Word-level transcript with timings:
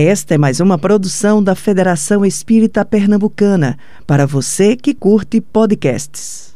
Esta 0.00 0.36
é 0.36 0.38
mais 0.38 0.60
uma 0.60 0.78
produção 0.78 1.42
da 1.42 1.56
Federação 1.56 2.24
Espírita 2.24 2.84
Pernambucana, 2.84 3.76
para 4.06 4.28
você 4.28 4.76
que 4.76 4.94
curte 4.94 5.40
podcasts. 5.40 6.52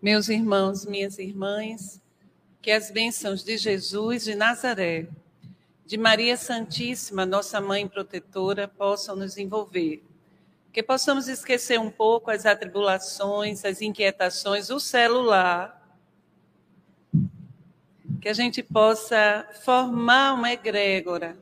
Meus 0.00 0.30
irmãos, 0.30 0.86
minhas 0.86 1.18
irmãs, 1.18 2.00
que 2.62 2.70
as 2.70 2.90
bênçãos 2.90 3.44
de 3.44 3.58
Jesus 3.58 4.24
de 4.24 4.34
Nazaré, 4.34 5.08
de 5.84 5.98
Maria 5.98 6.38
Santíssima, 6.38 7.26
nossa 7.26 7.60
mãe 7.60 7.86
protetora, 7.86 8.66
possam 8.66 9.16
nos 9.16 9.36
envolver. 9.36 10.02
Que 10.72 10.82
possamos 10.82 11.28
esquecer 11.28 11.78
um 11.78 11.90
pouco 11.90 12.30
as 12.30 12.46
atribulações, 12.46 13.66
as 13.66 13.82
inquietações, 13.82 14.70
o 14.70 14.80
celular, 14.80 15.77
que 18.20 18.28
a 18.28 18.32
gente 18.32 18.62
possa 18.62 19.48
formar 19.62 20.34
uma 20.34 20.52
egrégora, 20.52 21.38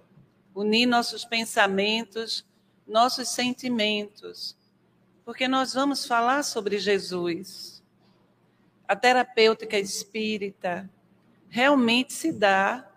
unir 0.54 0.86
nossos 0.86 1.24
pensamentos, 1.24 2.44
nossos 2.86 3.28
sentimentos, 3.28 4.56
porque 5.24 5.48
nós 5.48 5.74
vamos 5.74 6.06
falar 6.06 6.42
sobre 6.42 6.78
Jesus. 6.78 7.82
A 8.86 8.94
terapêutica 8.94 9.78
espírita 9.78 10.88
realmente 11.48 12.12
se 12.12 12.30
dá 12.30 12.88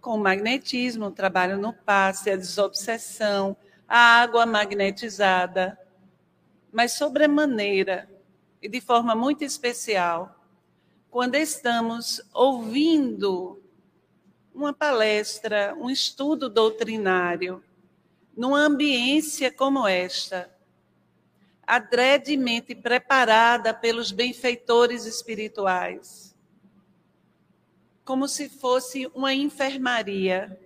com 0.00 0.14
o 0.14 0.18
magnetismo, 0.18 1.06
o 1.06 1.10
trabalho 1.10 1.58
no 1.58 1.72
passe, 1.72 2.30
a 2.30 2.36
desobsessão, 2.36 3.56
a 3.86 4.20
água 4.20 4.46
magnetizada, 4.46 5.78
mas 6.72 6.92
sobremaneira 6.92 8.08
e 8.60 8.68
de 8.68 8.80
forma 8.80 9.14
muito 9.14 9.44
especial 9.44 10.35
quando 11.16 11.36
estamos 11.36 12.20
ouvindo 12.34 13.58
uma 14.54 14.74
palestra, 14.74 15.74
um 15.80 15.88
estudo 15.88 16.46
doutrinário, 16.46 17.64
numa 18.36 18.60
ambiência 18.60 19.50
como 19.50 19.88
esta, 19.88 20.54
adredemente 21.66 22.74
preparada 22.74 23.72
pelos 23.72 24.12
benfeitores 24.12 25.06
espirituais, 25.06 26.36
como 28.04 28.28
se 28.28 28.50
fosse 28.50 29.10
uma 29.14 29.32
enfermaria. 29.32 30.60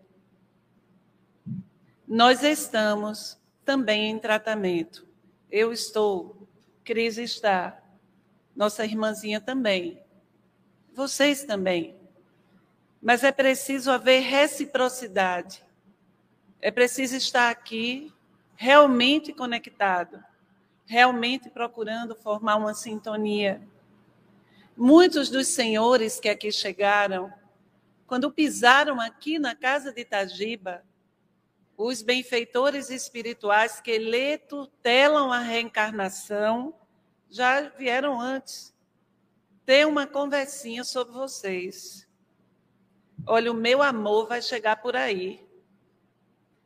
Nós 2.09 2.43
estamos 2.43 3.39
também 3.65 4.11
em 4.11 4.19
tratamento. 4.19 5.07
Eu 5.49 5.73
estou, 5.73 6.49
Cris 6.83 7.19
está, 7.19 7.81
nossa 8.57 8.85
irmãzinha 8.85 9.41
também 9.41 10.10
vocês 10.95 11.45
também. 11.45 11.97
Mas 13.01 13.25
é 13.25 13.33
preciso 13.33 13.91
haver 13.91 14.21
reciprocidade. 14.21 15.65
É 16.61 16.71
preciso 16.71 17.17
estar 17.17 17.51
aqui 17.51 18.13
realmente 18.55 19.33
conectado, 19.33 20.23
realmente 20.85 21.49
procurando 21.49 22.15
formar 22.15 22.57
uma 22.57 22.75
sintonia. 22.75 23.63
Muitos 24.77 25.31
dos 25.31 25.49
senhores 25.49 26.21
que 26.21 26.29
aqui 26.29 26.53
chegaram, 26.53 27.33
quando 28.07 28.31
pisaram 28.31 29.01
aqui 29.01 29.39
na 29.39 29.55
casa 29.55 29.93
de 29.93 30.03
Itagiba, 30.03 30.85
os 31.77 32.03
benfeitores 32.03 32.91
espirituais 32.91 33.81
que 33.81 33.97
lhe 33.97 34.37
tutelam 34.37 35.33
a 35.33 35.39
reencarnação 35.39 36.75
já 37.31 37.63
vieram 37.71 38.21
antes 38.21 38.75
ter 39.71 39.87
uma 39.87 40.05
conversinha 40.05 40.83
sobre 40.83 41.15
vocês. 41.15 42.05
Olha, 43.25 43.53
o 43.53 43.55
meu 43.55 43.81
amor 43.85 44.27
vai 44.27 44.43
chegar 44.43 44.83
por 44.83 44.97
aí. 44.97 45.47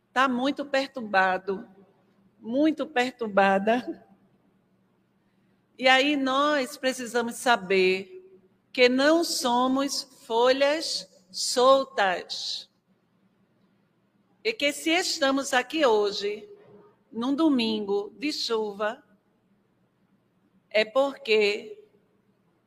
Está 0.09 0.27
muito 0.27 0.65
perturbado, 0.65 1.69
muito 2.41 2.87
perturbada. 2.87 4.09
E 5.79 5.87
aí 5.87 6.17
nós 6.17 6.79
precisamos 6.79 7.35
saber 7.35 8.27
que 8.73 8.89
não 8.89 9.23
somos 9.23 10.05
folhas 10.27 11.07
soltas. 11.31 12.71
E 14.43 14.51
que 14.55 14.73
se 14.73 14.89
estamos 14.89 15.53
aqui 15.53 15.85
hoje, 15.85 16.49
num 17.13 17.35
domingo 17.35 18.15
de 18.19 18.33
chuva, 18.33 19.05
é 20.71 20.87
porque 20.87 21.84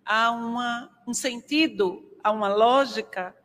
há 0.08 0.32
uma, 0.32 0.90
um 1.06 1.14
sentido, 1.14 2.18
há 2.24 2.32
uma 2.32 2.48
lógica, 2.48 3.36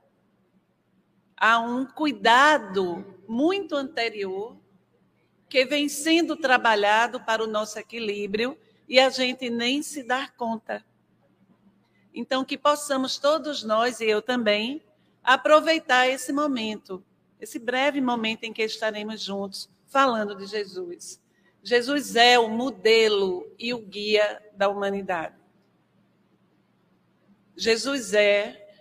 há 1.36 1.58
um 1.58 1.84
cuidado 1.84 3.04
muito 3.26 3.74
anterior 3.74 4.56
que 5.48 5.64
vem 5.64 5.88
sendo 5.88 6.36
trabalhado 6.36 7.20
para 7.20 7.42
o 7.42 7.48
nosso 7.48 7.78
equilíbrio 7.78 8.56
e 8.88 9.00
a 9.00 9.10
gente 9.10 9.50
nem 9.50 9.82
se 9.82 10.04
dar 10.04 10.34
conta. 10.36 10.84
Então, 12.14 12.44
que 12.44 12.56
possamos 12.56 13.18
todos 13.18 13.64
nós, 13.64 14.00
e 14.00 14.06
eu 14.06 14.22
também, 14.22 14.82
aproveitar 15.22 16.06
esse 16.06 16.32
momento, 16.32 17.02
esse 17.40 17.58
breve 17.58 18.00
momento 18.00 18.44
em 18.44 18.52
que 18.52 18.62
estaremos 18.62 19.20
juntos, 19.20 19.68
falando 19.86 20.36
de 20.36 20.46
Jesus. 20.46 21.20
Jesus 21.62 22.16
é 22.16 22.38
o 22.38 22.48
modelo 22.48 23.50
e 23.58 23.74
o 23.74 23.78
guia 23.78 24.42
da 24.54 24.68
humanidade. 24.68 25.41
Jesus 27.62 28.12
é 28.12 28.74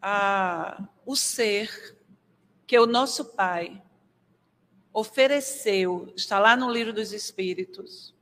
a, 0.00 0.86
o 1.04 1.16
ser 1.16 1.98
que 2.64 2.78
o 2.78 2.86
nosso 2.86 3.24
Pai 3.34 3.82
ofereceu, 4.92 6.12
está 6.14 6.38
lá 6.38 6.56
no 6.56 6.70
livro 6.70 6.92
dos 6.92 7.12
Espíritos, 7.12 8.14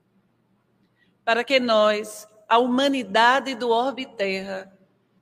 para 1.22 1.44
que 1.44 1.60
nós, 1.60 2.26
a 2.48 2.56
humanidade 2.56 3.54
do 3.54 3.69
orbe 3.69 4.06
terra, 4.06 4.75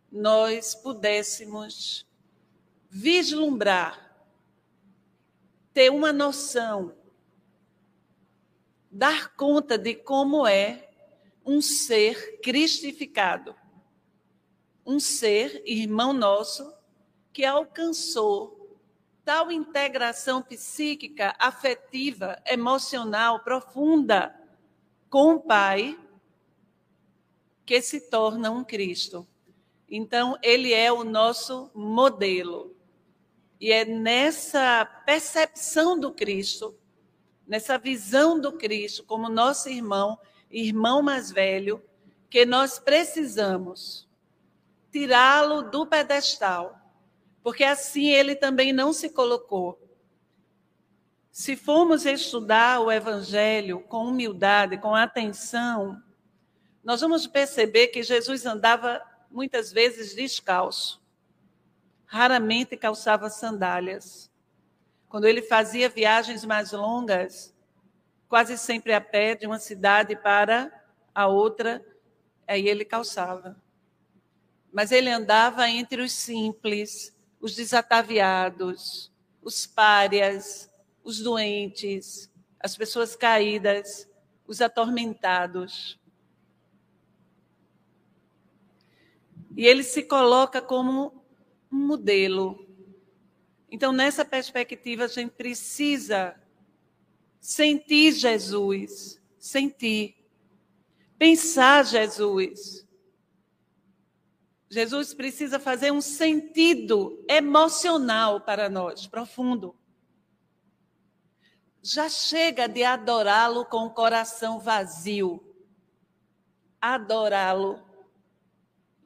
nós 0.08 0.72
pudéssemos 0.72 2.06
vislumbrar, 2.88 4.22
ter 5.74 5.90
uma 5.90 6.12
noção, 6.12 6.94
dar 8.88 9.34
conta 9.34 9.76
de 9.76 9.96
como 9.96 10.46
é 10.46 10.88
um 11.44 11.60
ser 11.60 12.38
cristificado 12.40 13.52
um 14.88 14.98
ser, 14.98 15.62
irmão 15.66 16.14
nosso, 16.14 16.72
que 17.30 17.44
alcançou 17.44 18.80
tal 19.22 19.52
integração 19.52 20.40
psíquica, 20.40 21.36
afetiva, 21.38 22.42
emocional 22.46 23.40
profunda 23.40 24.34
com 25.10 25.34
o 25.34 25.40
Pai, 25.40 26.00
que 27.66 27.82
se 27.82 28.08
torna 28.08 28.50
um 28.50 28.64
Cristo. 28.64 29.28
Então, 29.90 30.38
ele 30.42 30.72
é 30.72 30.90
o 30.90 31.04
nosso 31.04 31.70
modelo. 31.74 32.74
E 33.60 33.70
é 33.70 33.84
nessa 33.84 34.86
percepção 35.04 36.00
do 36.00 36.12
Cristo, 36.14 36.74
nessa 37.46 37.76
visão 37.76 38.40
do 38.40 38.52
Cristo 38.52 39.04
como 39.04 39.28
nosso 39.28 39.68
irmão, 39.68 40.18
irmão 40.50 41.02
mais 41.02 41.30
velho, 41.30 41.84
que 42.30 42.46
nós 42.46 42.78
precisamos 42.78 44.07
tirá-lo 44.90 45.62
do 45.62 45.86
pedestal, 45.86 46.78
porque 47.42 47.64
assim 47.64 48.08
ele 48.08 48.34
também 48.34 48.72
não 48.72 48.92
se 48.92 49.10
colocou. 49.10 49.78
Se 51.30 51.56
formos 51.56 52.04
estudar 52.04 52.80
o 52.80 52.90
Evangelho 52.90 53.80
com 53.80 54.06
humildade, 54.06 54.78
com 54.78 54.94
atenção, 54.94 56.02
nós 56.82 57.00
vamos 57.00 57.26
perceber 57.26 57.88
que 57.88 58.02
Jesus 58.02 58.44
andava 58.44 59.00
muitas 59.30 59.72
vezes 59.72 60.14
descalço, 60.14 61.00
raramente 62.06 62.76
calçava 62.76 63.28
sandálias. 63.30 64.30
Quando 65.08 65.26
ele 65.26 65.42
fazia 65.42 65.88
viagens 65.88 66.44
mais 66.44 66.72
longas, 66.72 67.54
quase 68.28 68.58
sempre 68.58 68.92
a 68.92 69.00
pé, 69.00 69.34
de 69.34 69.46
uma 69.46 69.58
cidade 69.58 70.16
para 70.16 70.72
a 71.14 71.26
outra, 71.26 71.84
aí 72.46 72.66
ele 72.68 72.84
calçava 72.84 73.56
mas 74.72 74.92
ele 74.92 75.10
andava 75.10 75.68
entre 75.68 76.02
os 76.02 76.12
simples, 76.12 77.16
os 77.40 77.54
desataviados, 77.54 79.12
os 79.42 79.66
párias, 79.66 80.70
os 81.02 81.20
doentes, 81.20 82.30
as 82.60 82.76
pessoas 82.76 83.16
caídas, 83.16 84.08
os 84.46 84.60
atormentados. 84.60 85.98
E 89.56 89.66
ele 89.66 89.82
se 89.82 90.02
coloca 90.02 90.60
como 90.60 91.24
um 91.72 91.86
modelo. 91.86 92.66
Então, 93.70 93.92
nessa 93.92 94.24
perspectiva, 94.24 95.04
a 95.04 95.08
gente 95.08 95.30
precisa 95.30 96.34
sentir 97.40 98.12
Jesus, 98.12 99.20
sentir, 99.38 100.16
pensar 101.18 101.84
Jesus 101.84 102.87
Jesus 104.70 105.14
precisa 105.14 105.58
fazer 105.58 105.90
um 105.90 106.00
sentido 106.00 107.24
emocional 107.28 108.40
para 108.40 108.68
nós, 108.68 109.06
profundo. 109.06 109.74
Já 111.82 112.08
chega 112.08 112.68
de 112.68 112.84
adorá-lo 112.84 113.64
com 113.64 113.86
o 113.86 113.90
coração 113.90 114.60
vazio. 114.60 115.42
Adorá-lo 116.80 117.82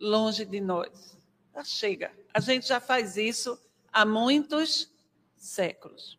longe 0.01 0.45
de 0.45 0.61
nós. 0.61 1.17
Já 1.55 1.63
chega. 1.63 2.13
A 2.35 2.41
gente 2.41 2.67
já 2.67 2.81
faz 2.81 3.17
isso 3.17 3.57
há 3.93 4.05
muitos 4.05 4.91
séculos. 5.37 6.19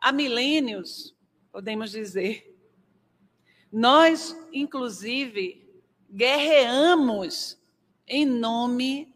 Há 0.00 0.10
milênios, 0.10 1.14
podemos 1.52 1.90
dizer. 1.90 2.58
Nós, 3.70 4.34
inclusive, 4.52 5.68
guerreamos 6.10 7.59
em 8.10 8.26
nome 8.26 9.14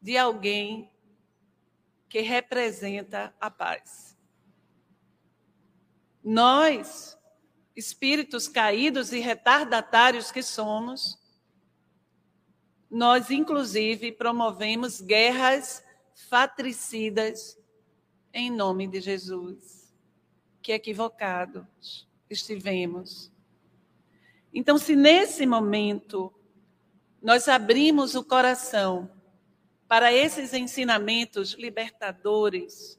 de 0.00 0.16
alguém 0.16 0.90
que 2.08 2.22
representa 2.22 3.34
a 3.38 3.50
paz. 3.50 4.16
Nós, 6.24 7.18
espíritos 7.76 8.48
caídos 8.48 9.12
e 9.12 9.18
retardatários 9.18 10.32
que 10.32 10.42
somos, 10.42 11.20
nós, 12.90 13.30
inclusive, 13.30 14.10
promovemos 14.10 15.02
guerras 15.02 15.84
fatricidas 16.30 17.58
em 18.32 18.50
nome 18.50 18.86
de 18.86 19.02
Jesus. 19.02 19.92
Que 20.62 20.72
equivocados 20.72 22.08
estivemos. 22.30 23.30
Então, 24.54 24.78
se 24.78 24.96
nesse 24.96 25.44
momento 25.44 26.32
nós 27.22 27.46
abrimos 27.48 28.14
o 28.14 28.24
coração 28.24 29.08
para 29.86 30.12
esses 30.12 30.52
ensinamentos 30.52 31.52
libertadores, 31.52 32.98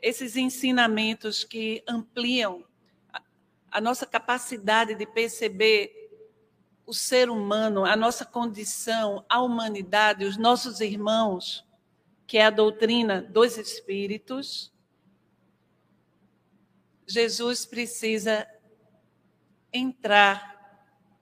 esses 0.00 0.36
ensinamentos 0.36 1.42
que 1.42 1.82
ampliam 1.88 2.64
a 3.70 3.80
nossa 3.80 4.04
capacidade 4.04 4.94
de 4.94 5.06
perceber 5.06 6.04
o 6.86 6.92
ser 6.92 7.30
humano, 7.30 7.86
a 7.86 7.96
nossa 7.96 8.26
condição, 8.26 9.24
a 9.28 9.40
humanidade, 9.40 10.26
os 10.26 10.36
nossos 10.36 10.80
irmãos, 10.80 11.66
que 12.26 12.36
é 12.36 12.44
a 12.44 12.50
doutrina 12.50 13.22
dos 13.22 13.56
espíritos, 13.56 14.72
Jesus 17.06 17.64
precisa 17.64 18.46
entrar 19.72 20.53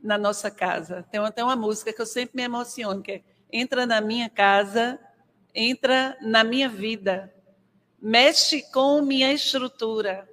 na 0.03 0.19
nossa 0.19 0.51
casa. 0.51 1.07
Tem 1.11 1.21
até 1.21 1.43
uma 1.45 1.57
música 1.57 1.93
que 1.93 2.01
eu 2.03 2.07
sempre 2.07 2.37
me 2.37 2.43
emociono, 2.43 3.03
que 3.03 3.13
é 3.13 3.23
Entra 3.53 3.85
na 3.85 4.01
minha 4.01 4.31
casa, 4.31 4.99
entra 5.55 6.17
na 6.23 6.43
minha 6.43 6.71
vida, 6.71 7.35
mexe 8.01 8.63
com 8.73 9.03
minha 9.03 9.31
estrutura, 9.31 10.27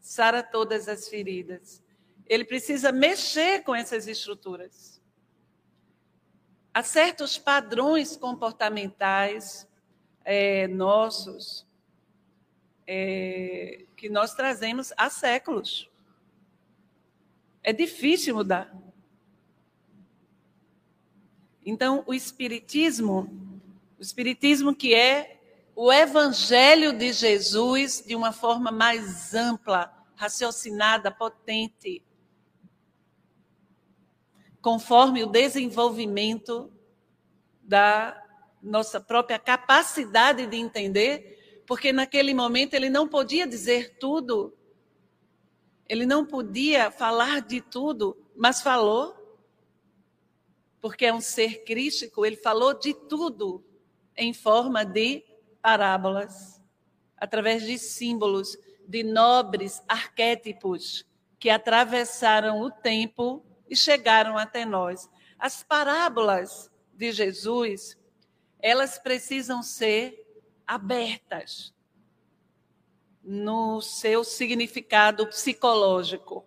sara 0.00 0.42
todas 0.42 0.88
as 0.88 1.08
feridas. 1.08 1.82
Ele 2.26 2.44
precisa 2.44 2.90
mexer 2.90 3.62
com 3.64 3.74
essas 3.74 4.08
estruturas. 4.08 4.98
Há 6.72 6.82
certos 6.82 7.36
padrões 7.36 8.16
comportamentais 8.16 9.68
é, 10.24 10.66
nossos 10.68 11.66
é, 12.86 13.84
que 13.94 14.08
nós 14.08 14.34
trazemos 14.34 14.90
há 14.96 15.10
séculos. 15.10 15.89
É 17.62 17.72
difícil 17.72 18.34
mudar. 18.34 18.74
Então, 21.64 22.02
o 22.06 22.14
Espiritismo, 22.14 23.28
o 23.98 24.02
Espiritismo 24.02 24.74
que 24.74 24.94
é 24.94 25.40
o 25.74 25.92
Evangelho 25.92 26.92
de 26.92 27.12
Jesus 27.12 28.02
de 28.06 28.16
uma 28.16 28.32
forma 28.32 28.70
mais 28.70 29.34
ampla, 29.34 29.92
raciocinada, 30.14 31.10
potente, 31.10 32.02
conforme 34.60 35.22
o 35.22 35.26
desenvolvimento 35.26 36.70
da 37.62 38.20
nossa 38.62 39.00
própria 39.00 39.38
capacidade 39.38 40.46
de 40.46 40.56
entender, 40.56 41.62
porque 41.66 41.92
naquele 41.92 42.34
momento 42.34 42.74
ele 42.74 42.90
não 42.90 43.08
podia 43.08 43.46
dizer 43.46 43.96
tudo 43.98 44.54
ele 45.90 46.06
não 46.06 46.24
podia 46.24 46.88
falar 46.88 47.40
de 47.40 47.60
tudo, 47.60 48.16
mas 48.36 48.62
falou. 48.62 49.12
Porque 50.80 51.04
é 51.04 51.12
um 51.12 51.20
ser 51.20 51.64
crístico, 51.64 52.24
ele 52.24 52.36
falou 52.36 52.78
de 52.78 52.94
tudo 52.94 53.64
em 54.16 54.32
forma 54.32 54.84
de 54.84 55.24
parábolas, 55.60 56.62
através 57.16 57.64
de 57.64 57.76
símbolos, 57.76 58.56
de 58.86 59.02
nobres 59.02 59.82
arquétipos 59.88 61.04
que 61.40 61.50
atravessaram 61.50 62.60
o 62.60 62.70
tempo 62.70 63.44
e 63.68 63.74
chegaram 63.74 64.38
até 64.38 64.64
nós. 64.64 65.10
As 65.36 65.64
parábolas 65.64 66.70
de 66.94 67.10
Jesus, 67.10 67.98
elas 68.60 68.96
precisam 68.96 69.60
ser 69.60 70.24
abertas, 70.64 71.74
no 73.22 73.80
seu 73.80 74.24
significado 74.24 75.26
psicológico. 75.26 76.44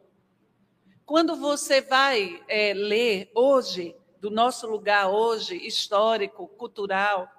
Quando 1.06 1.36
você 1.36 1.81
vai 1.81 2.44
é, 2.48 2.74
ler 2.74 3.30
hoje, 3.36 3.96
do 4.20 4.31
nosso 4.31 4.66
lugar 4.68 5.10
hoje, 5.10 5.56
histórico, 5.68 6.48
cultural, 6.48 7.30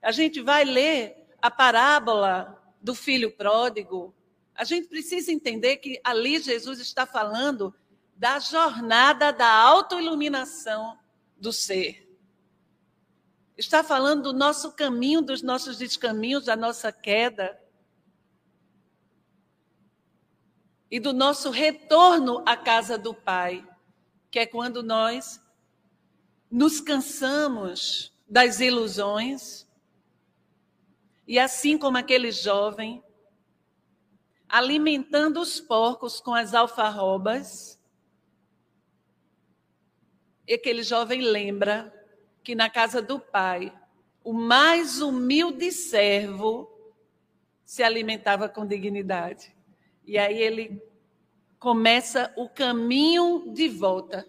a 0.00 0.10
gente 0.10 0.40
vai 0.40 0.64
ler 0.64 1.26
a 1.40 1.50
parábola 1.50 2.58
do 2.80 2.94
filho 2.94 3.30
pródigo. 3.30 4.14
A 4.54 4.64
gente 4.64 4.88
precisa 4.88 5.30
entender 5.30 5.76
que 5.76 6.00
ali 6.02 6.38
Jesus 6.40 6.80
está 6.80 7.04
falando 7.04 7.74
da 8.16 8.38
jornada 8.38 9.32
da 9.32 9.52
autoiluminação 9.52 10.98
do 11.36 11.52
ser. 11.52 12.08
Está 13.56 13.84
falando 13.84 14.22
do 14.22 14.32
nosso 14.32 14.72
caminho, 14.72 15.20
dos 15.20 15.42
nossos 15.42 15.76
descaminhos, 15.76 16.46
da 16.46 16.56
nossa 16.56 16.90
queda. 16.90 17.59
E 20.90 20.98
do 20.98 21.12
nosso 21.12 21.50
retorno 21.50 22.42
à 22.46 22.56
casa 22.56 22.98
do 22.98 23.14
Pai, 23.14 23.66
que 24.30 24.38
é 24.38 24.46
quando 24.46 24.82
nós 24.82 25.40
nos 26.50 26.80
cansamos 26.80 28.12
das 28.28 28.60
ilusões 28.60 29.68
e 31.26 31.38
assim 31.38 31.78
como 31.78 31.96
aquele 31.96 32.32
jovem 32.32 33.02
alimentando 34.48 35.40
os 35.40 35.60
porcos 35.60 36.20
com 36.20 36.34
as 36.34 36.54
alfarrobas, 36.54 37.78
e 40.44 40.54
aquele 40.54 40.82
jovem 40.82 41.22
lembra 41.22 41.94
que 42.42 42.56
na 42.56 42.68
casa 42.68 43.00
do 43.00 43.20
pai, 43.20 43.72
o 44.24 44.32
mais 44.32 45.00
humilde 45.00 45.70
servo 45.70 46.68
se 47.64 47.84
alimentava 47.84 48.48
com 48.48 48.66
dignidade. 48.66 49.54
E 50.10 50.18
aí 50.18 50.42
ele 50.42 50.82
começa 51.56 52.34
o 52.36 52.48
caminho 52.48 53.54
de 53.54 53.68
volta. 53.68 54.28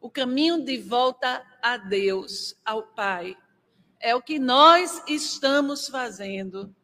O 0.00 0.10
caminho 0.10 0.64
de 0.64 0.76
volta 0.76 1.46
a 1.62 1.76
Deus, 1.76 2.58
ao 2.64 2.82
Pai. 2.82 3.38
É 4.00 4.12
o 4.12 4.20
que 4.20 4.40
nós 4.40 5.00
estamos 5.06 5.86
fazendo. 5.86 6.74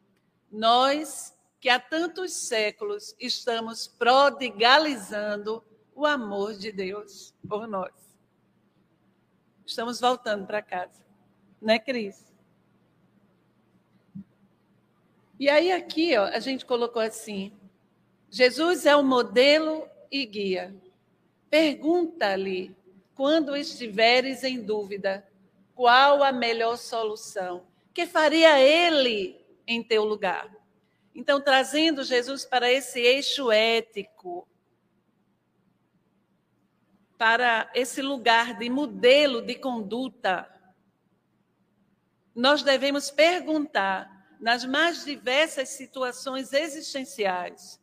Nós 0.49 1.37
que 1.59 1.67
há 1.67 1.77
tantos 1.77 2.31
séculos 2.31 3.13
estamos 3.19 3.85
prodigalizando 3.85 5.61
o 5.93 6.05
amor 6.05 6.53
de 6.53 6.71
Deus 6.71 7.35
por 7.49 7.67
nós. 7.67 7.91
Estamos 9.65 9.99
voltando 9.99 10.47
para 10.47 10.61
casa, 10.61 11.05
né, 11.61 11.77
Cris? 11.79 12.30
E 15.41 15.49
aí 15.49 15.71
aqui, 15.71 16.15
ó, 16.15 16.25
a 16.25 16.37
gente 16.37 16.63
colocou 16.67 17.01
assim: 17.01 17.51
Jesus 18.29 18.85
é 18.85 18.95
o 18.95 19.03
modelo 19.03 19.89
e 20.11 20.23
guia. 20.23 20.75
Pergunta-lhe, 21.49 22.75
quando 23.15 23.57
estiveres 23.57 24.43
em 24.43 24.61
dúvida, 24.61 25.27
qual 25.73 26.21
a 26.21 26.31
melhor 26.31 26.77
solução? 26.77 27.65
Que 27.91 28.05
faria 28.05 28.59
ele 28.59 29.43
em 29.65 29.81
teu 29.81 30.05
lugar? 30.05 30.47
Então, 31.15 31.41
trazendo 31.41 32.03
Jesus 32.03 32.45
para 32.45 32.71
esse 32.71 32.99
eixo 32.99 33.51
ético, 33.51 34.47
para 37.17 37.67
esse 37.73 37.99
lugar 38.03 38.59
de 38.59 38.69
modelo 38.69 39.41
de 39.41 39.55
conduta, 39.55 40.47
nós 42.35 42.61
devemos 42.61 43.09
perguntar 43.09 44.20
nas 44.41 44.65
mais 44.65 45.05
diversas 45.05 45.69
situações 45.69 46.51
existenciais. 46.51 47.79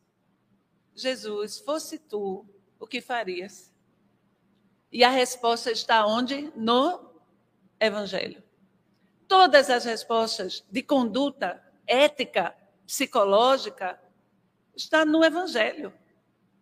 Jesus, 0.93 1.57
fosse 1.59 1.97
tu, 1.97 2.45
o 2.77 2.85
que 2.85 2.99
farias? 2.99 3.73
E 4.91 5.01
a 5.03 5.09
resposta 5.09 5.71
está 5.71 6.05
onde? 6.05 6.51
No 6.57 7.13
evangelho. 7.79 8.43
Todas 9.25 9.69
as 9.69 9.85
respostas 9.85 10.65
de 10.69 10.83
conduta 10.83 11.63
ética, 11.87 12.53
psicológica, 12.85 13.97
está 14.75 15.05
no 15.05 15.23
evangelho. 15.23 15.93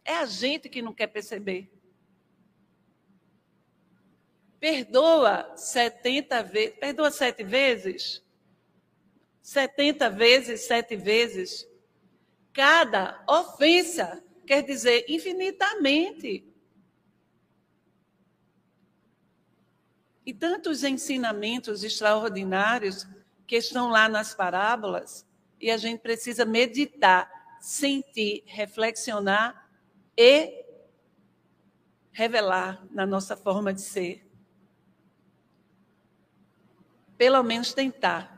É 0.06 0.18
a 0.18 0.25
gente 0.25 0.70
que 0.70 0.82
não 0.82 0.94
quer 0.94 1.08
perceber. 1.08 1.72
Perdoa 4.60 5.56
70 5.56 6.44
vezes, 6.44 6.77
perdoa 6.77 7.10
sete 7.10 7.44
vezes? 7.44 8.26
70 9.48 10.10
vezes, 10.10 10.68
sete 10.68 10.98
vezes. 10.98 11.66
Cada 12.51 13.24
ofensa 13.25 14.22
quer 14.46 14.62
dizer 14.62 15.06
infinitamente. 15.08 16.46
E 20.25 20.34
tantos 20.34 20.84
ensinamentos 20.84 21.82
extraordinários 21.82 23.08
que 23.48 23.56
estão 23.56 23.89
lá 23.89 24.10
nas 24.10 24.36
parábolas, 24.36 25.25
e 25.62 25.72
a 25.72 25.77
gente 25.77 26.01
precisa 26.01 26.44
meditar, 26.44 27.32
sentir, 27.62 28.44
reflexionar 28.48 29.72
e 30.18 30.66
revelar 32.12 32.86
na 32.92 33.06
nossa 33.06 33.38
forma 33.38 33.74
de 33.74 33.80
ser. 33.80 34.30
Pelo 37.18 37.42
menos 37.44 37.74
tentar. 37.74 38.37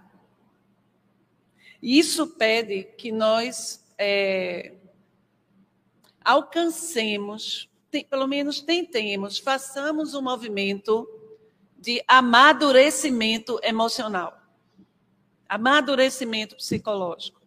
Isso 1.81 2.27
pede 2.27 2.83
que 2.83 3.11
nós 3.11 3.85
é, 3.97 4.73
alcancemos, 6.23 7.69
tem, 7.89 8.05
pelo 8.05 8.27
menos 8.27 8.61
tentemos, 8.61 9.39
façamos 9.39 10.13
um 10.13 10.21
movimento 10.21 11.07
de 11.77 12.03
amadurecimento 12.07 13.59
emocional, 13.63 14.37
amadurecimento 15.47 16.55
psicológico. 16.57 17.39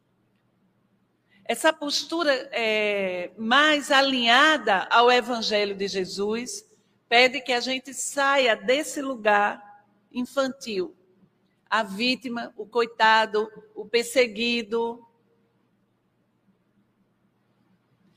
Essa 1.44 1.72
postura 1.72 2.32
é, 2.52 3.30
mais 3.36 3.90
alinhada 3.90 4.86
ao 4.90 5.10
Evangelho 5.10 5.74
de 5.74 5.86
Jesus 5.86 6.64
pede 7.08 7.42
que 7.42 7.52
a 7.52 7.60
gente 7.60 7.92
saia 7.92 8.56
desse 8.56 9.02
lugar 9.02 9.84
infantil. 10.10 10.96
A 11.72 11.82
vítima, 11.82 12.52
o 12.54 12.66
coitado, 12.66 13.48
o 13.74 13.86
perseguido. 13.86 15.02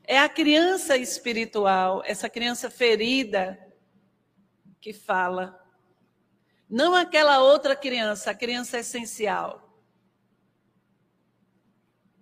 É 0.03 0.19
a 0.19 0.27
criança 0.27 0.97
espiritual, 0.97 2.03
essa 2.05 2.29
criança 2.29 2.69
ferida, 2.69 3.57
que 4.81 4.91
fala 4.91 5.65
não 6.69 6.95
aquela 6.95 7.39
outra 7.39 7.75
criança, 7.75 8.31
a 8.31 8.35
criança 8.35 8.79
essencial. 8.79 9.79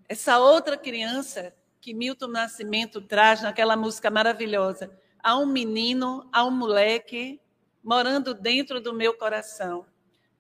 Essa 0.08 0.38
outra 0.38 0.78
criança 0.78 1.56
que 1.80 1.94
Milton 1.94 2.28
Nascimento 2.28 3.02
traz 3.02 3.42
naquela 3.42 3.76
música 3.76 4.12
maravilhosa. 4.12 4.96
Há 5.18 5.38
um 5.38 5.46
menino, 5.46 6.30
há 6.32 6.44
um 6.46 6.52
moleque 6.52 7.42
morando 7.82 8.34
dentro 8.34 8.82
do 8.82 8.94
meu 8.94 9.18
coração. 9.18 9.86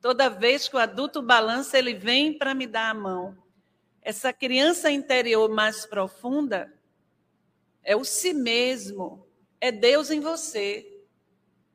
Toda 0.03 0.27
vez 0.27 0.67
que 0.67 0.75
o 0.75 0.79
adulto 0.79 1.21
balança, 1.21 1.79
ele 1.79 1.93
vem 1.93 2.37
para 2.37 2.53
me 2.53 2.67
dar 2.67 2.89
a 2.89 2.93
mão. 2.93 3.37
Essa 4.01 4.33
criança 4.33 4.91
interior 4.91 5.49
mais 5.49 5.85
profunda 5.85 6.77
é 7.81 7.95
o 7.95 8.03
si 8.03 8.33
mesmo, 8.33 9.25
é 9.61 9.71
Deus 9.71 10.11
em 10.11 10.19
você. 10.19 11.05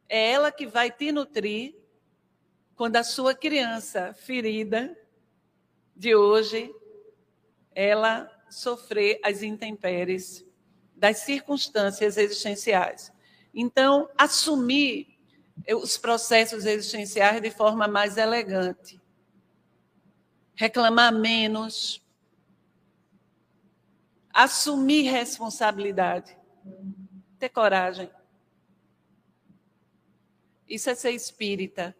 É 0.06 0.32
ela 0.32 0.52
que 0.52 0.66
vai 0.66 0.90
te 0.90 1.10
nutrir 1.10 1.74
quando 2.76 2.96
a 2.96 3.02
sua 3.02 3.34
criança 3.34 4.12
ferida 4.12 4.94
de 5.96 6.14
hoje 6.14 6.70
ela 7.74 8.30
sofrer 8.50 9.20
as 9.24 9.42
intempéries 9.42 10.44
das 10.94 11.20
circunstâncias 11.20 12.18
existenciais. 12.18 13.10
Então, 13.54 14.06
assumir 14.18 15.17
os 15.74 15.98
processos 15.98 16.64
existenciais 16.64 17.40
de 17.40 17.50
forma 17.50 17.86
mais 17.86 18.16
elegante. 18.16 19.00
Reclamar 20.54 21.12
menos. 21.12 22.02
Assumir 24.32 25.10
responsabilidade. 25.10 26.36
Ter 27.38 27.48
coragem. 27.48 28.10
Isso 30.68 30.90
é 30.90 30.94
ser 30.94 31.12
espírita. 31.12 31.96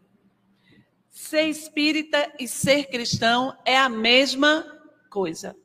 Ser 1.11 1.49
espírita 1.49 2.33
e 2.39 2.47
ser 2.47 2.85
cristão 2.87 3.57
é 3.65 3.77
a 3.77 3.89
mesma 3.89 4.65
coisa. 5.11 5.57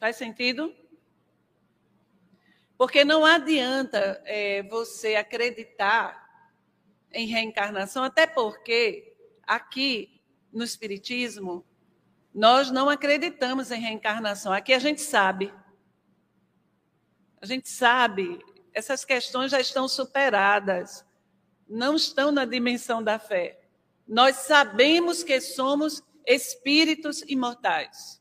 Faz 0.00 0.16
sentido? 0.16 0.74
Porque 2.82 3.04
não 3.04 3.24
adianta 3.24 4.20
é, 4.24 4.64
você 4.64 5.14
acreditar 5.14 6.20
em 7.12 7.28
reencarnação, 7.28 8.02
até 8.02 8.26
porque 8.26 9.14
aqui 9.44 10.20
no 10.52 10.64
Espiritismo 10.64 11.64
nós 12.34 12.72
não 12.72 12.88
acreditamos 12.88 13.70
em 13.70 13.80
reencarnação. 13.80 14.52
Aqui 14.52 14.72
a 14.72 14.80
gente 14.80 15.00
sabe. 15.00 15.54
A 17.40 17.46
gente 17.46 17.68
sabe, 17.68 18.44
essas 18.74 19.04
questões 19.04 19.52
já 19.52 19.60
estão 19.60 19.86
superadas 19.86 21.04
não 21.68 21.94
estão 21.94 22.32
na 22.32 22.44
dimensão 22.44 23.00
da 23.00 23.16
fé. 23.16 23.60
Nós 24.08 24.38
sabemos 24.38 25.22
que 25.22 25.40
somos 25.40 26.02
espíritos 26.26 27.22
imortais. 27.28 28.20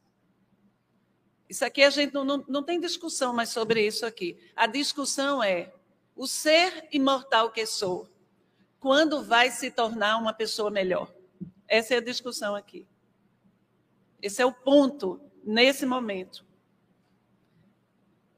Isso 1.51 1.65
aqui 1.65 1.83
a 1.83 1.89
gente 1.89 2.13
não, 2.13 2.23
não, 2.23 2.45
não 2.47 2.63
tem 2.63 2.79
discussão 2.79 3.33
mais 3.33 3.49
sobre 3.49 3.85
isso 3.85 4.05
aqui. 4.05 4.39
A 4.55 4.67
discussão 4.67 5.43
é 5.43 5.69
o 6.15 6.25
ser 6.25 6.87
imortal 6.93 7.51
que 7.51 7.65
sou, 7.65 8.07
quando 8.79 9.21
vai 9.21 9.51
se 9.51 9.69
tornar 9.69 10.15
uma 10.15 10.31
pessoa 10.31 10.71
melhor? 10.71 11.13
Essa 11.67 11.95
é 11.95 11.97
a 11.97 12.01
discussão 12.01 12.55
aqui. 12.55 12.87
Esse 14.21 14.41
é 14.41 14.45
o 14.45 14.53
ponto 14.53 15.19
nesse 15.43 15.85
momento. 15.85 16.45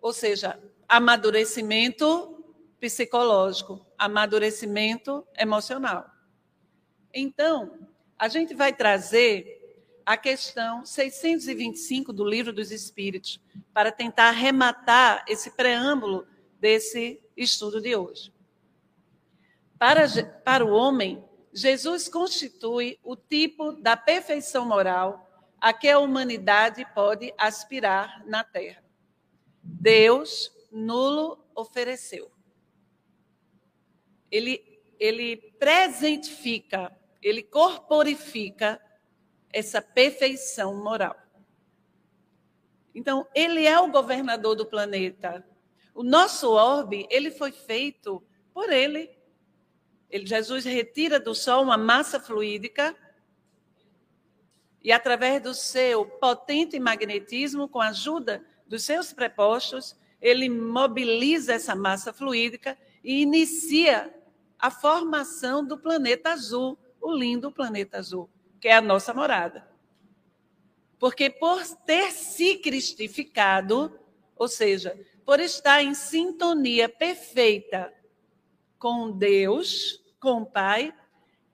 Ou 0.02 0.12
seja, 0.12 0.60
amadurecimento 0.90 2.44
psicológico, 2.80 3.86
amadurecimento 3.96 5.24
emocional. 5.38 6.10
Então, 7.14 7.88
a 8.18 8.28
gente 8.28 8.56
vai 8.56 8.74
trazer 8.74 9.63
a 10.06 10.18
questão 10.18 10.86
625 10.86 12.12
do 12.12 12.26
Livro 12.26 12.52
dos 12.52 12.72
Espíritos 12.72 13.40
para 13.74 13.92
tentar 13.92 14.30
arrematar 14.30 15.24
esse 15.28 15.52
preâmbulo 15.52 16.28
desse 16.60 17.22
estudo 17.36 17.82
de 17.82 17.96
hoje. 17.96 18.34
Para, 19.78 20.08
para 20.44 20.66
o 20.66 20.72
homem, 20.72 21.24
Jesus 21.54 22.08
constitui 22.08 23.00
o 23.04 23.16
tipo 23.16 23.74
da 23.74 23.96
perfeição 23.98 24.66
moral 24.66 25.30
a 25.60 25.72
que 25.72 25.90
a 25.90 26.00
humanidade 26.00 26.86
pode 26.94 27.34
aspirar 27.38 28.26
na 28.26 28.44
Terra. 28.44 28.84
Deus 29.64 30.52
nulo 30.72 31.46
ofereceu 31.56 32.34
ele, 34.34 34.82
ele 35.00 35.38
presentifica, 35.60 36.92
ele 37.22 37.44
corporifica 37.44 38.82
essa 39.54 39.82
perfeição 39.82 40.76
moral. 40.76 41.16
Então, 42.94 43.26
ele 43.34 43.66
é 43.66 43.80
o 43.80 43.92
governador 43.92 44.56
do 44.56 44.66
planeta. 44.66 45.46
O 45.96 46.04
nosso 46.04 46.52
orbe, 46.52 47.08
ele 47.10 47.32
foi 47.32 47.52
feito 47.52 48.22
por 48.54 48.72
ele. 48.72 49.10
ele. 50.10 50.26
Jesus 50.26 50.66
retira 50.66 51.20
do 51.20 51.34
Sol 51.34 51.64
uma 51.64 51.78
massa 51.78 52.20
fluídica 52.20 52.96
e, 54.84 54.92
através 54.92 55.42
do 55.42 55.54
seu 55.54 56.06
potente 56.06 56.80
magnetismo, 56.80 57.70
com 57.70 57.80
a 57.80 57.90
ajuda 57.90 58.44
dos 58.68 58.84
seus 58.84 59.14
prepostos, 59.14 59.96
ele 60.22 60.50
mobiliza 60.50 61.54
essa 61.54 61.76
massa 61.76 62.12
fluídica 62.12 62.78
e 63.04 63.22
inicia 63.22 64.14
a 64.58 64.72
formação 64.72 65.66
do 65.66 65.78
planeta 65.78 66.32
azul, 66.32 66.78
o 67.02 67.12
lindo 67.12 67.52
planeta 67.52 67.98
azul, 67.98 68.30
que 68.64 68.70
é 68.70 68.76
a 68.78 68.82
nossa 68.82 69.14
morada. 69.14 69.68
Porque 70.98 71.30
por 71.30 71.62
ter 71.86 72.14
se 72.14 72.60
cristificado, 72.60 74.00
ou 74.38 74.48
seja, 74.48 74.98
por 75.26 75.42
estar 75.42 75.84
em 75.84 75.94
sintonia 75.94 76.88
perfeita 76.88 77.94
com 78.80 79.12
Deus, 79.12 80.02
com 80.18 80.44
o 80.44 80.46
Pai, 80.46 80.96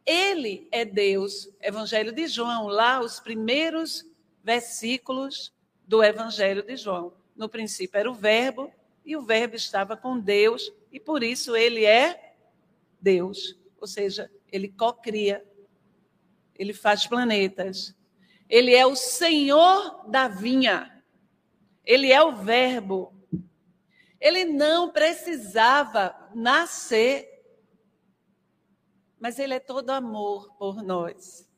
ele 0.05 0.67
é 0.71 0.85
Deus. 0.85 1.49
Evangelho 1.59 2.11
de 2.11 2.27
João, 2.27 2.67
lá 2.67 3.01
os 3.01 3.19
primeiros 3.19 4.05
versículos 4.43 5.51
do 5.87 6.03
Evangelho 6.03 6.61
de 6.61 6.75
João. 6.75 7.11
No 7.35 7.49
princípio 7.49 7.97
era 7.97 8.11
o 8.11 8.13
Verbo, 8.13 8.71
e 9.03 9.17
o 9.17 9.23
Verbo 9.23 9.55
estava 9.55 9.97
com 9.97 10.19
Deus, 10.19 10.71
e 10.91 10.99
por 10.99 11.23
isso 11.23 11.55
ele 11.55 11.85
é 11.85 12.35
Deus, 13.01 13.57
ou 13.81 13.87
seja, 13.87 14.31
ele 14.51 14.67
cocria, 14.67 15.43
ele 16.59 16.73
faz 16.73 17.07
planetas, 17.07 17.95
ele 18.49 18.75
é 18.75 18.85
o 18.85 18.95
Senhor 18.95 20.05
da 20.09 20.27
vinha, 20.27 21.03
ele 21.85 22.11
é 22.11 22.21
o 22.21 22.35
Verbo. 22.35 23.15
Ele 24.19 24.43
não 24.43 24.91
precisava 24.91 26.13
nascer, 26.35 27.25
mas 29.17 29.39
ele 29.39 29.53
é 29.53 29.59
todo 29.59 29.91
amor 29.91 30.53
por 30.57 30.83
nós. 30.83 31.49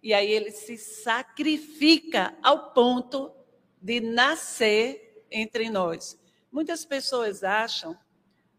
E 0.00 0.14
aí 0.14 0.30
ele 0.30 0.52
se 0.52 0.78
sacrifica 0.78 2.38
ao 2.40 2.72
ponto 2.72 3.34
de 3.82 4.00
nascer 4.00 5.24
entre 5.28 5.68
nós. 5.68 6.16
Muitas 6.52 6.84
pessoas 6.84 7.42
acham, 7.42 7.98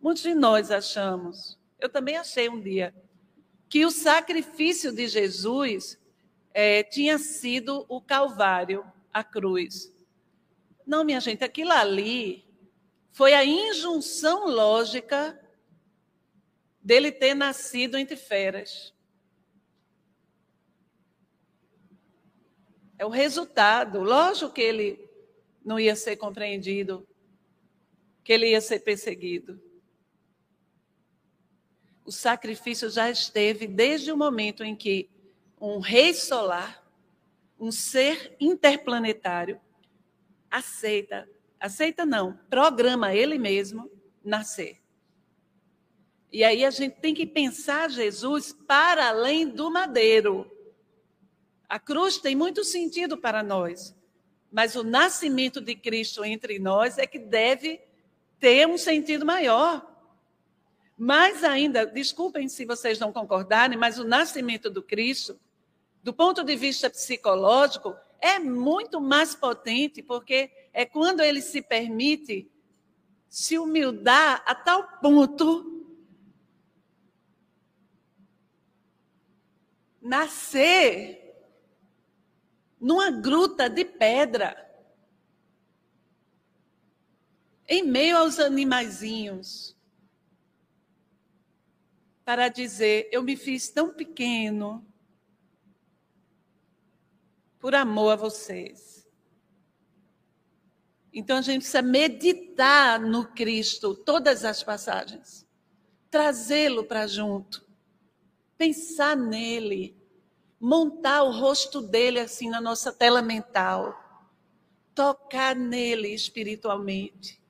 muitos 0.02 0.24
de 0.24 0.34
nós 0.34 0.70
achamos, 0.70 1.58
eu 1.80 1.90
também 1.90 2.18
achei 2.18 2.50
um 2.50 2.62
dia, 2.62 2.94
que 3.72 3.86
o 3.86 3.90
sacrifício 3.90 4.92
de 4.92 5.08
Jesus 5.08 5.98
é, 6.54 6.84
tinha 6.84 7.18
sido 7.18 7.86
o 7.88 8.02
Calvário, 8.02 8.84
a 9.14 9.24
cruz. 9.24 9.96
Não, 10.86 11.06
minha 11.06 11.22
gente, 11.22 11.42
aquilo 11.42 11.72
ali 11.72 12.44
foi 13.14 13.34
a 13.34 13.46
injunção 13.46 14.46
lógica 14.46 15.40
dele 16.84 17.14
ter 17.14 17.34
nascido 17.34 17.98
entre 17.98 18.18
feras. 18.18 18.94
É 22.98 23.06
o 23.06 23.10
resultado. 23.10 24.02
Lógico 24.02 24.52
que 24.52 24.62
ele 24.62 25.10
não 25.64 25.80
ia 25.80 25.96
ser 25.96 26.18
compreendido, 26.18 27.08
que 28.22 28.34
ele 28.34 28.50
ia 28.50 28.60
ser 28.60 28.80
perseguido. 28.80 29.62
O 32.12 32.14
sacrifício 32.14 32.90
já 32.90 33.10
esteve 33.10 33.66
desde 33.66 34.12
o 34.12 34.18
momento 34.18 34.66
em 34.66 34.76
que 34.76 35.10
um 35.62 35.80
rei 35.80 36.14
solar, 36.14 36.86
um 37.58 37.72
ser 37.72 38.36
interplanetário, 38.38 39.62
aceita, 40.50 41.26
aceita 41.58 42.06
não, 42.06 42.38
programa 42.50 43.16
ele 43.16 43.38
mesmo 43.38 43.90
nascer. 44.22 44.82
E 46.30 46.44
aí 46.44 46.66
a 46.66 46.70
gente 46.70 47.00
tem 47.00 47.14
que 47.14 47.26
pensar 47.26 47.90
Jesus 47.90 48.52
para 48.68 49.08
além 49.08 49.48
do 49.48 49.72
madeiro. 49.72 50.52
A 51.70 51.80
cruz 51.80 52.18
tem 52.18 52.36
muito 52.36 52.66
sentido 52.66 53.18
para 53.18 53.42
nós, 53.42 53.96
mas 54.52 54.76
o 54.76 54.84
nascimento 54.84 55.62
de 55.62 55.76
Cristo 55.78 56.26
entre 56.26 56.60
nós 56.60 56.98
é 56.98 57.08
que 57.08 57.20
deve 57.20 57.80
ter 58.38 58.68
um 58.68 58.78
sentido 58.78 59.26
maior. 59.26 59.91
Mais 61.04 61.44
ainda, 61.44 61.84
desculpem 61.84 62.48
se 62.48 62.64
vocês 62.64 63.00
não 63.00 63.12
concordarem, 63.12 63.76
mas 63.76 63.98
o 63.98 64.04
nascimento 64.04 64.70
do 64.70 64.84
Cristo, 64.84 65.40
do 66.04 66.14
ponto 66.14 66.44
de 66.44 66.56
vista 66.56 66.92
psicológico, 66.92 67.96
é 68.20 68.38
muito 68.38 69.02
mais 69.02 69.34
potente, 69.34 70.04
porque 70.04 70.52
é 70.72 70.86
quando 70.86 71.22
ele 71.22 71.42
se 71.42 71.60
permite 71.60 72.52
se 73.28 73.58
humildar 73.58 74.44
a 74.46 74.54
tal 74.54 75.00
ponto 75.00 75.90
nascer 80.00 81.34
numa 82.80 83.10
gruta 83.10 83.68
de 83.68 83.84
pedra, 83.86 84.56
em 87.68 87.82
meio 87.82 88.20
aos 88.20 88.38
animaizinhos, 88.38 89.76
para 92.32 92.48
dizer: 92.48 93.10
Eu 93.12 93.22
me 93.22 93.36
fiz 93.36 93.68
tão 93.68 93.94
pequeno 93.94 94.88
por 97.60 97.76
amor 97.76 98.12
a 98.12 98.16
vocês. 98.16 99.06
Então 101.12 101.40
a 101.40 101.42
gente 101.42 101.64
precisa 101.64 101.82
meditar 101.82 103.02
no 103.02 103.26
Cristo, 103.34 103.94
todas 103.94 104.46
as 104.46 104.64
passagens, 104.64 105.46
trazê-lo 106.10 106.86
para 106.86 107.06
junto, 107.06 107.68
pensar 108.58 109.18
nele 109.18 109.94
montar 110.58 111.24
o 111.24 111.32
rosto 111.32 111.82
dele 111.82 112.22
assim 112.22 112.50
na 112.50 112.62
nossa 112.62 112.94
tela 112.94 113.22
mental, 113.22 113.94
tocar 114.96 115.54
nele 115.54 116.14
espiritualmente, 116.14 117.44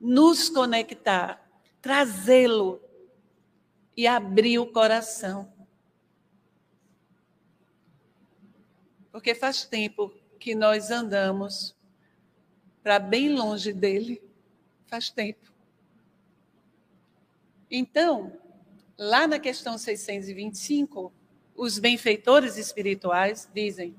nos 0.00 0.48
conectar, 0.48 1.46
trazê-lo 1.82 2.87
e 3.98 4.06
abrir 4.06 4.60
o 4.60 4.66
coração. 4.66 5.52
Porque 9.10 9.34
faz 9.34 9.64
tempo 9.64 10.14
que 10.38 10.54
nós 10.54 10.92
andamos 10.92 11.74
para 12.80 13.00
bem 13.00 13.34
longe 13.34 13.72
dele. 13.72 14.22
Faz 14.86 15.10
tempo. 15.10 15.52
Então, 17.68 18.32
lá 18.96 19.26
na 19.26 19.40
questão 19.40 19.76
625, 19.76 21.12
os 21.56 21.80
benfeitores 21.80 22.56
espirituais 22.56 23.50
dizem: 23.52 23.96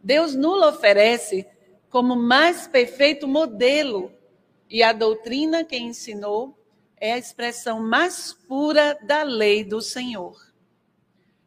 Deus 0.00 0.36
nulo 0.36 0.68
oferece 0.68 1.44
como 1.90 2.14
mais 2.14 2.68
perfeito 2.68 3.26
modelo, 3.26 4.12
e 4.70 4.80
a 4.80 4.92
doutrina 4.92 5.64
que 5.64 5.76
ensinou 5.76 6.56
é 7.04 7.12
a 7.12 7.18
expressão 7.18 7.80
mais 7.80 8.32
pura 8.32 8.98
da 9.02 9.22
lei 9.22 9.62
do 9.62 9.82
Senhor. 9.82 10.40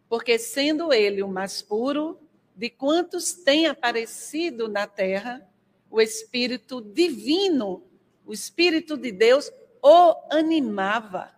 Porque, 0.08 0.38
sendo 0.38 0.94
ele 0.94 1.24
o 1.24 1.28
mais 1.28 1.62
puro 1.62 2.20
de 2.56 2.70
quantos 2.70 3.34
tem 3.34 3.66
aparecido 3.66 4.68
na 4.68 4.86
terra, 4.86 5.50
o 5.90 6.00
Espírito 6.00 6.82
Divino, 6.82 7.84
o 8.26 8.34
Espírito 8.34 8.96
de 8.98 9.12
Deus, 9.12 9.52
o 9.82 10.16
animava 10.30 11.38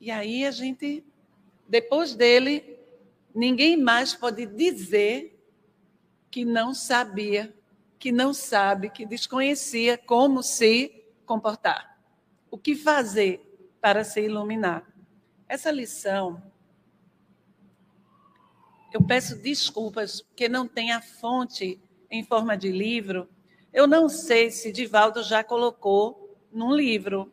E 0.00 0.12
aí 0.12 0.46
a 0.46 0.50
gente, 0.50 1.04
depois 1.68 2.14
dele, 2.14 2.78
ninguém 3.34 3.76
mais 3.76 4.14
pode 4.14 4.46
dizer 4.46 5.36
que 6.30 6.44
não 6.44 6.72
sabia, 6.72 7.52
que 7.98 8.12
não 8.12 8.32
sabe, 8.32 8.90
que 8.90 9.04
desconhecia 9.04 9.98
como 9.98 10.42
se 10.42 11.04
comportar. 11.26 11.98
O 12.50 12.56
que 12.56 12.74
fazer 12.74 13.40
para 13.80 14.04
se 14.04 14.20
iluminar? 14.22 14.86
Essa 15.48 15.70
lição, 15.70 16.42
eu 18.92 19.02
peço 19.02 19.36
desculpas 19.36 20.20
porque 20.22 20.48
não 20.48 20.66
tem 20.66 20.92
a 20.92 21.00
fonte 21.00 21.80
em 22.10 22.24
forma 22.24 22.56
de 22.56 22.70
livro. 22.70 23.28
Eu 23.72 23.86
não 23.86 24.08
sei 24.08 24.50
se 24.50 24.72
Divaldo 24.72 25.22
já 25.22 25.44
colocou 25.44 26.36
num 26.50 26.74
livro, 26.74 27.32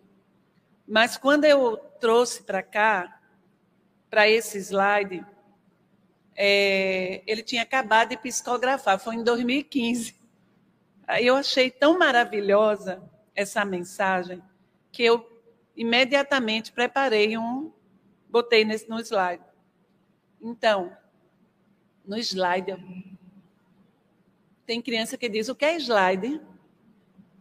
mas 0.87 1.15
quando 1.17 1.45
eu 1.45 1.77
trouxe 1.99 2.43
para 2.43 2.61
cá, 2.61 3.21
para 4.09 4.29
esse 4.29 4.57
slide, 4.57 5.25
é, 6.35 7.23
ele 7.25 7.41
tinha 7.41 7.61
acabado 7.61 8.09
de 8.09 8.17
psicografar, 8.17 8.99
foi 8.99 9.15
em 9.15 9.23
2015. 9.23 10.15
Aí 11.07 11.27
eu 11.27 11.35
achei 11.35 11.69
tão 11.69 11.97
maravilhosa 11.99 13.01
essa 13.35 13.63
mensagem 13.63 14.41
que 14.91 15.03
eu 15.03 15.25
imediatamente 15.75 16.71
preparei 16.71 17.37
um, 17.37 17.71
botei 18.29 18.65
nesse, 18.65 18.89
no 18.89 18.99
slide. 18.99 19.43
Então, 20.41 20.95
no 22.05 22.17
slide, 22.17 22.75
tem 24.65 24.81
criança 24.81 25.17
que 25.17 25.29
diz 25.29 25.49
o 25.49 25.55
que 25.55 25.65
é 25.65 25.75
slide, 25.77 26.41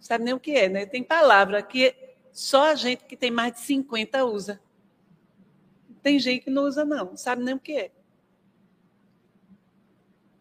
sabe 0.01 0.25
nem 0.25 0.35
o 0.35 0.41
que 0.41 0.53
é, 0.53 0.69
né? 0.69 0.87
Tem 0.87 1.03
palavra 1.03 1.63
que 1.63 1.95
só 2.33 2.71
a 2.71 2.75
gente 2.75 3.05
que 3.05 3.17
tem 3.17 3.31
mais 3.31 3.55
de 3.55 3.61
50 3.61 4.25
usa. 4.25 4.61
Tem 6.03 6.19
gente 6.19 6.45
que 6.45 6.51
não 6.51 6.65
usa, 6.65 6.85
não, 6.85 7.17
sabe 7.17 7.43
nem 7.43 7.55
o 7.55 7.61
que 7.61 7.73
é. 7.73 7.91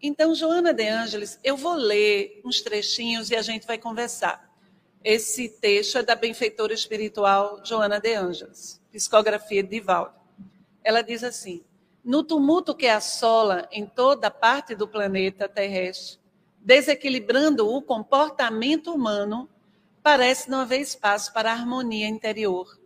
Então, 0.05 0.35
Joana 0.35 0.73
de 0.73 0.85
Ângeles, 0.85 1.39
eu 1.41 1.55
vou 1.55 1.75
ler 1.75 2.41
uns 2.43 2.59
trechinhos 2.59 3.31
e 3.31 3.37
a 3.37 3.41
gente 3.41 3.65
vai 3.65 3.77
conversar. 3.77 4.53
Esse 5.01 5.47
texto 5.47 5.97
é 5.97 6.03
da 6.03 6.13
benfeitora 6.13 6.73
espiritual 6.73 7.61
Joana 7.63 8.01
de 8.01 8.13
Ângeles, 8.13 8.81
psicografia 8.91 9.63
de 9.63 9.69
Divaldo. 9.69 10.13
Ela 10.83 11.01
diz 11.01 11.23
assim: 11.23 11.63
No 12.03 12.21
tumulto 12.21 12.75
que 12.75 12.85
assola 12.85 13.65
em 13.71 13.85
toda 13.85 14.29
parte 14.29 14.75
do 14.75 14.89
planeta 14.89 15.47
terrestre, 15.47 16.19
desequilibrando 16.59 17.73
o 17.73 17.81
comportamento 17.81 18.93
humano, 18.93 19.49
parece 20.03 20.49
não 20.49 20.59
haver 20.59 20.81
espaço 20.81 21.31
para 21.31 21.53
harmonia 21.53 22.09
interior. 22.09 22.77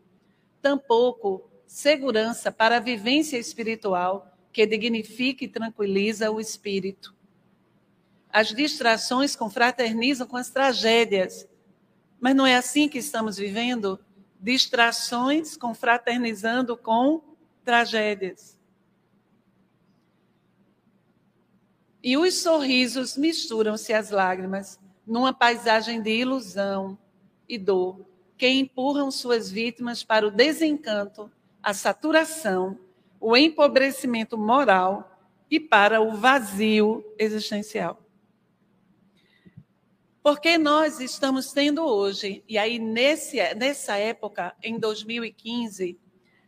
Tampouco 0.62 1.50
segurança 1.66 2.52
para 2.52 2.78
a 2.78 2.80
vivência 2.80 3.40
espiritual 3.40 4.37
que 4.58 4.66
dignifica 4.66 5.46
e 5.46 5.48
tranquiliza 5.48 6.32
o 6.32 6.42
espírito. 6.42 7.14
As 8.28 8.48
distrações 8.48 9.36
confraternizam 9.36 10.26
com 10.26 10.36
as 10.36 10.50
tragédias, 10.50 11.48
Mas 12.20 12.36
não 12.36 12.48
é 12.48 12.56
assim 12.56 12.90
que 12.90 12.98
estamos 12.98 13.38
vivendo? 13.38 14.04
Distrações 14.40 15.56
confraternizando 15.56 16.76
com 16.76 17.22
tragédias. 17.64 18.58
E 22.02 22.18
os 22.18 22.34
sorrisos 22.42 23.16
misturam-se 23.16 23.94
às 23.94 24.10
lágrimas 24.10 24.80
numa 25.06 25.32
paisagem 25.32 26.02
de 26.02 26.10
ilusão 26.10 26.98
e 27.48 27.60
dor 27.60 28.04
que 28.36 28.50
empurram 28.50 29.12
suas 29.12 29.52
vítimas 29.52 30.04
para 30.04 30.26
o 30.26 30.32
desencanto, 30.32 31.32
a 31.62 31.76
saturação, 31.76 32.87
o 33.20 33.36
empobrecimento 33.36 34.38
moral 34.38 35.20
e 35.50 35.60
para 35.60 36.02
o 36.02 36.16
vazio 36.16 37.04
existencial. 37.18 38.02
Porque 40.22 40.58
nós 40.58 41.00
estamos 41.00 41.54
tendo 41.54 41.86
hoje, 41.86 42.44
e 42.50 42.58
aí 42.58 42.80
nesse, 42.80 43.38
nessa 43.56 43.96
época, 43.96 44.54
em 44.62 44.78
2015, 44.78 45.98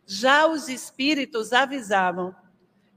já 0.04 0.46
os 0.46 0.68
espíritos 0.68 1.52
avisavam 1.52 2.34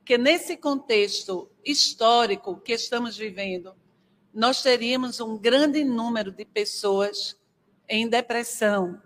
que 0.04 0.18
nesse 0.18 0.58
contexto 0.58 1.50
histórico 1.64 2.60
que 2.60 2.74
estamos 2.74 3.16
vivendo, 3.16 3.74
nós 4.34 4.62
teríamos 4.62 5.20
um 5.20 5.38
grande 5.38 5.84
número 5.84 6.32
de 6.32 6.44
pessoas 6.44 7.40
em 7.88 8.10
depressão 8.10 9.02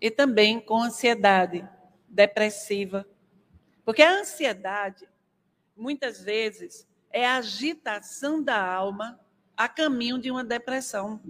e 0.00 0.10
também 0.10 0.60
com 0.60 0.80
ansiedade 0.80 1.66
depressiva. 2.08 3.06
Porque 3.88 4.02
a 4.02 4.20
ansiedade, 4.20 5.08
muitas 5.74 6.20
vezes, 6.20 6.86
é 7.10 7.26
a 7.26 7.38
agitação 7.38 8.42
da 8.42 8.62
alma 8.62 9.18
a 9.56 9.66
caminho 9.66 10.18
de 10.18 10.30
uma 10.30 10.44
depressão. 10.44 11.22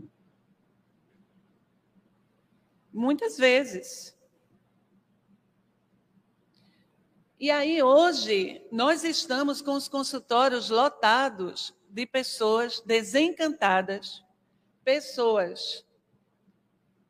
Muitas 2.92 3.38
vezes. 3.38 4.12
E 7.38 7.48
aí, 7.48 7.80
hoje, 7.80 8.60
nós 8.72 9.04
estamos 9.04 9.62
com 9.62 9.74
os 9.74 9.86
consultórios 9.86 10.68
lotados 10.68 11.72
de 11.88 12.06
pessoas 12.06 12.80
desencantadas, 12.80 14.24
pessoas 14.82 15.86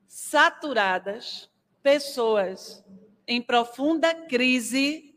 saturadas, 0.07 1.51
pessoas 1.83 2.85
em 3.27 3.41
profunda 3.41 4.15
crise 4.27 5.08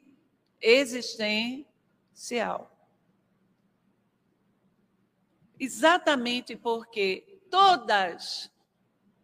existencial. 0.61 1.65
Exatamente 5.59 6.55
porque 6.55 7.39
todas 7.49 8.51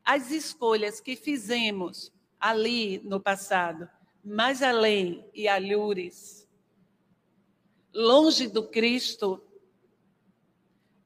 as 0.03 0.31
escolhas 0.31 0.99
que 0.99 1.15
fizemos 1.15 2.11
ali 2.39 2.99
no 2.99 3.19
passado, 3.19 3.89
mais 4.23 4.61
além 4.61 5.29
e 5.33 5.47
alhures, 5.47 6.47
longe 7.93 8.47
do 8.47 8.67
Cristo, 8.67 9.43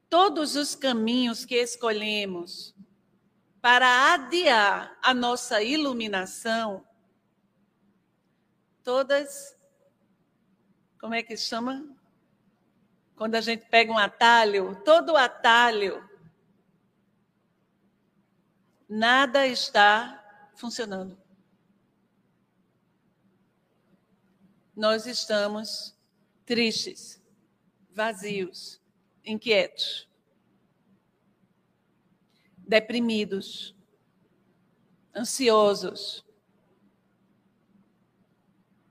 todos 0.10 0.56
os 0.56 0.76
caminhos 0.76 1.46
que 1.46 1.56
escolhemos 1.56 2.76
para 3.62 4.14
adiar 4.14 4.98
a 5.02 5.14
nossa 5.14 5.64
iluminação, 5.64 6.86
todas, 8.84 9.56
como 11.02 11.16
é 11.16 11.24
que 11.24 11.36
chama? 11.36 11.84
Quando 13.16 13.34
a 13.34 13.42
gente 13.42 13.66
pega 13.66 13.92
um 13.92 13.98
atalho, 13.98 14.80
todo 14.86 15.18
atalho, 15.18 16.08
nada 18.88 19.48
está 19.48 20.52
funcionando. 20.56 21.20
Nós 24.76 25.08
estamos 25.08 25.98
tristes, 26.46 27.20
vazios, 27.90 28.80
inquietos, 29.26 30.08
deprimidos, 32.60 33.76
ansiosos. 35.16 36.24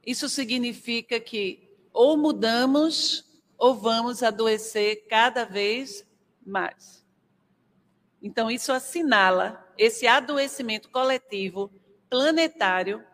Isso 0.05 0.29
significa 0.29 1.21
que 1.21 1.70
ou 2.01 2.17
mudamos 2.17 3.27
ou 3.59 3.75
vamos 3.75 4.23
adoecer 4.23 5.07
cada 5.07 5.45
vez 5.45 6.03
mais. 6.47 7.05
Então, 8.23 8.51
isso 8.51 8.73
assinala 8.73 9.71
esse 9.77 10.07
adoecimento 10.07 10.89
coletivo 10.89 11.71
planetário, 12.09 13.05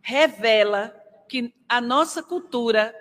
revela 0.00 0.88
que 1.28 1.54
a 1.68 1.82
nossa 1.82 2.22
cultura, 2.22 2.94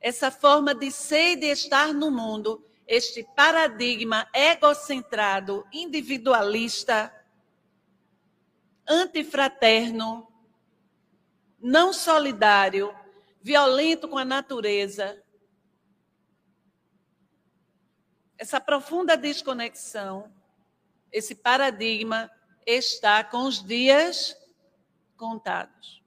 essa 0.00 0.30
forma 0.30 0.74
de 0.74 0.90
ser 0.90 1.32
e 1.32 1.36
de 1.36 1.46
estar 1.48 1.92
no 1.92 2.10
mundo, 2.10 2.64
este 2.86 3.22
paradigma 3.36 4.26
egocentrado, 4.32 5.66
individualista, 5.74 7.14
antifraterno, 8.88 10.26
não 11.60 11.92
solidário, 11.92 13.03
violento 13.44 14.08
com 14.08 14.16
a 14.16 14.24
natureza, 14.24 15.22
essa 18.38 18.58
profunda 18.58 19.18
desconexão, 19.18 20.34
esse 21.12 21.34
paradigma 21.34 22.30
está 22.66 23.22
com 23.22 23.42
os 23.44 23.62
dias 23.62 24.34
contados. 25.14 26.02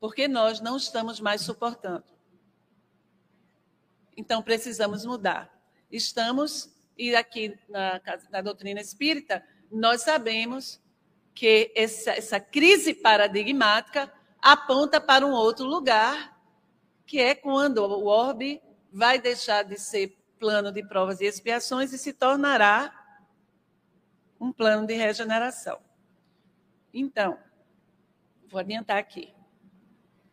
Porque 0.00 0.26
nós 0.26 0.58
não 0.58 0.76
estamos 0.78 1.20
mais 1.20 1.42
suportando. 1.42 2.04
Então 4.16 4.42
precisamos 4.42 5.04
mudar. 5.04 5.48
Estamos, 5.92 6.76
e 6.98 7.14
aqui 7.14 7.56
na, 7.68 8.00
na 8.30 8.40
doutrina 8.42 8.80
espírita, 8.80 9.46
nós 9.70 10.02
sabemos 10.02 10.82
que 11.32 11.72
essa, 11.76 12.10
essa 12.10 12.40
crise 12.40 12.92
paradigmática 12.94 14.12
aponta 14.44 15.00
para 15.00 15.26
um 15.26 15.32
outro 15.32 15.64
lugar, 15.64 16.38
que 17.06 17.18
é 17.18 17.34
quando 17.34 17.78
o 17.78 18.04
orbe 18.04 18.60
vai 18.92 19.18
deixar 19.18 19.62
de 19.62 19.80
ser 19.80 20.18
plano 20.38 20.70
de 20.70 20.86
provas 20.86 21.22
e 21.22 21.24
expiações 21.24 21.94
e 21.94 21.98
se 21.98 22.12
tornará 22.12 22.92
um 24.38 24.52
plano 24.52 24.86
de 24.86 24.92
regeneração. 24.92 25.78
Então, 26.92 27.38
vou 28.46 28.60
adiantar 28.60 28.98
aqui. 28.98 29.32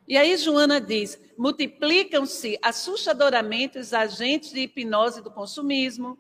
E 0.06 0.18
aí 0.18 0.36
Joana 0.36 0.82
diz: 0.82 1.18
multiplicam-se 1.38 2.60
assustadoramente 2.62 3.80
os 3.80 3.94
agentes 3.94 4.52
de 4.52 4.60
hipnose 4.60 5.22
do 5.22 5.32
consumismo, 5.32 6.20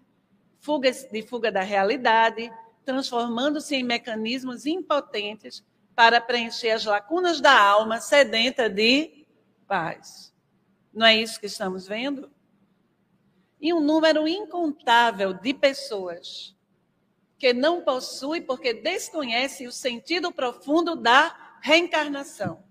fuga 0.59 0.89
de 0.89 1.23
fuga 1.23 1.51
da 1.51 1.61
realidade, 1.61 2.49
transformando-se 2.85 3.75
em 3.75 3.83
mecanismos 3.83 4.65
impotentes 4.65 5.61
para 5.95 6.21
preencher 6.21 6.71
as 6.71 6.85
lacunas 6.85 7.41
da 7.41 7.59
alma 7.59 7.99
sedenta 7.99 8.69
de 8.69 9.25
paz. 9.67 10.33
Não 10.93 11.05
é 11.05 11.15
isso 11.15 11.39
que 11.39 11.45
estamos 11.45 11.87
vendo? 11.87 12.31
E 13.59 13.73
um 13.73 13.79
número 13.79 14.27
incontável 14.27 15.33
de 15.33 15.53
pessoas 15.53 16.55
que 17.37 17.53
não 17.53 17.81
possui 17.81 18.41
porque 18.41 18.73
desconhece 18.73 19.65
o 19.65 19.71
sentido 19.71 20.31
profundo 20.31 20.95
da 20.95 21.57
reencarnação. 21.61 22.63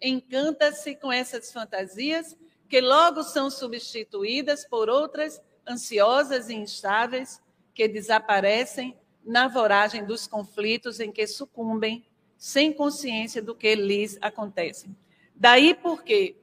Encanta-se 0.00 0.94
com 0.96 1.12
essas 1.12 1.52
fantasias 1.52 2.36
que 2.68 2.80
logo 2.80 3.22
são 3.22 3.50
substituídas 3.50 4.66
por 4.66 4.88
outras 4.88 5.40
ansiosas 5.66 6.48
e 6.48 6.54
instáveis 6.54 7.40
que 7.72 7.88
desaparecem 7.88 8.98
na 9.24 9.48
voragem 9.48 10.04
dos 10.04 10.26
conflitos 10.26 11.00
em 11.00 11.10
que 11.10 11.26
sucumbem 11.26 12.06
sem 12.36 12.72
consciência 12.72 13.42
do 13.42 13.54
que 13.54 13.74
lhes 13.74 14.18
acontece. 14.20 14.90
Daí 15.34 15.74
porque 15.74 16.36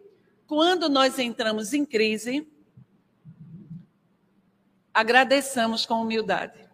quando 0.48 0.90
nós 0.90 1.18
entramos 1.18 1.74
em 1.74 1.86
crise, 1.86 2.48
agradeçamos 4.94 5.86
com 5.86 6.02
humildade. 6.02 6.70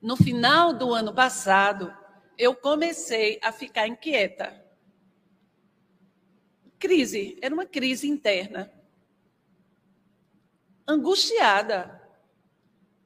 No 0.00 0.16
final 0.16 0.72
do 0.72 0.92
ano 0.92 1.14
passado, 1.14 1.96
eu 2.36 2.54
comecei 2.54 3.38
a 3.42 3.52
ficar 3.52 3.86
inquieta. 3.86 4.60
Crise, 6.78 7.38
era 7.40 7.54
uma 7.54 7.66
crise 7.66 8.08
interna. 8.08 8.72
Angustiada. 10.86 12.01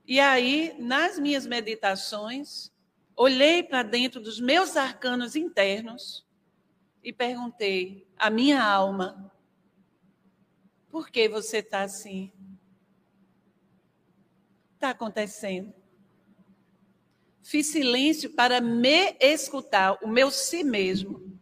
E 0.06 0.20
aí, 0.20 0.74
nas 0.78 1.18
minhas 1.18 1.46
meditações, 1.46 2.70
olhei 3.16 3.62
para 3.62 3.82
dentro 3.82 4.20
dos 4.20 4.38
meus 4.38 4.76
arcanos 4.76 5.34
internos 5.34 6.24
e 7.02 7.12
perguntei 7.12 8.06
à 8.16 8.30
minha 8.30 8.62
alma: 8.62 9.32
por 10.88 11.10
que 11.10 11.28
você 11.28 11.58
está 11.58 11.82
assim? 11.82 12.32
está 14.76 14.90
acontecendo? 14.90 15.74
Fiz 17.42 17.68
silêncio 17.68 18.30
para 18.30 18.60
me 18.60 19.16
escutar, 19.20 19.98
o 20.02 20.08
meu 20.08 20.30
si 20.30 20.62
mesmo. 20.62 21.38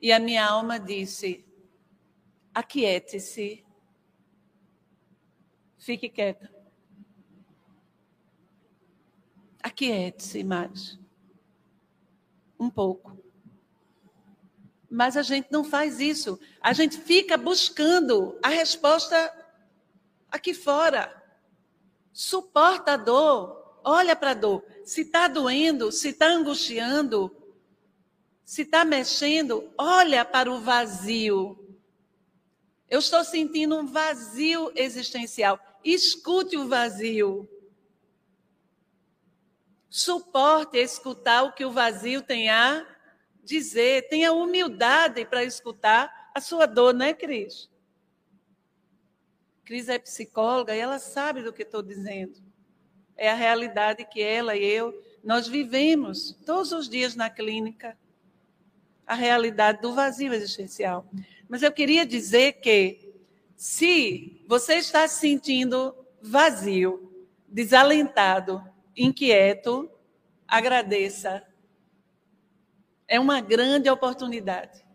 E 0.00 0.12
a 0.12 0.18
minha 0.18 0.46
alma 0.46 0.78
disse: 0.78 1.44
aquiete-se, 2.54 3.64
fique 5.88 6.10
quieta. 6.10 6.52
Aquiete-se 9.62 10.44
mais. 10.44 10.98
Um 12.60 12.68
pouco. 12.68 13.16
Mas 14.90 15.16
a 15.16 15.22
gente 15.22 15.48
não 15.50 15.64
faz 15.64 15.98
isso. 15.98 16.38
A 16.60 16.74
gente 16.74 16.98
fica 16.98 17.38
buscando 17.38 18.38
a 18.42 18.50
resposta 18.50 19.16
aqui 20.30 20.52
fora. 20.52 21.10
Suporta 22.12 22.92
a 22.92 22.96
dor, 22.98 23.80
olha 23.82 24.14
para 24.14 24.32
a 24.32 24.34
dor. 24.34 24.62
Se 24.84 25.00
está 25.02 25.26
doendo, 25.26 25.90
se 25.90 26.10
está 26.10 26.26
angustiando, 26.26 27.34
se 28.44 28.60
está 28.60 28.84
mexendo, 28.84 29.72
olha 29.78 30.22
para 30.22 30.52
o 30.52 30.60
vazio. 30.60 31.58
Eu 32.90 32.98
estou 32.98 33.24
sentindo 33.24 33.74
um 33.74 33.86
vazio 33.86 34.70
existencial. 34.74 35.58
Escute 35.84 36.56
o 36.56 36.68
vazio. 36.68 37.48
Suporte 39.88 40.78
escutar 40.78 41.42
o 41.44 41.52
que 41.52 41.64
o 41.64 41.70
vazio 41.70 42.22
tem 42.22 42.50
a 42.50 42.86
dizer. 43.42 44.08
Tenha 44.08 44.32
humildade 44.32 45.24
para 45.24 45.44
escutar 45.44 46.30
a 46.34 46.40
sua 46.40 46.66
dor, 46.66 47.00
é, 47.00 47.12
Cris? 47.14 47.70
Cris 49.64 49.88
é 49.88 49.98
psicóloga 49.98 50.74
e 50.74 50.78
ela 50.78 50.98
sabe 50.98 51.42
do 51.42 51.52
que 51.52 51.62
estou 51.62 51.82
dizendo. 51.82 52.40
É 53.16 53.30
a 53.30 53.34
realidade 53.34 54.04
que 54.04 54.22
ela 54.22 54.56
e 54.56 54.64
eu, 54.64 54.94
nós 55.22 55.48
vivemos 55.48 56.32
todos 56.46 56.72
os 56.72 56.88
dias 56.88 57.14
na 57.14 57.28
clínica 57.28 57.98
a 59.06 59.14
realidade 59.14 59.80
do 59.80 59.94
vazio 59.94 60.32
existencial. 60.34 61.06
Mas 61.48 61.62
eu 61.62 61.72
queria 61.72 62.04
dizer 62.04 62.60
que, 62.60 63.07
se 63.58 64.40
você 64.46 64.74
está 64.74 65.08
se 65.08 65.18
sentindo 65.18 65.92
vazio, 66.22 67.12
desalentado, 67.48 68.64
inquieto, 68.96 69.90
agradeça. 70.46 71.42
É 73.08 73.18
uma 73.18 73.40
grande 73.40 73.90
oportunidade. 73.90 74.86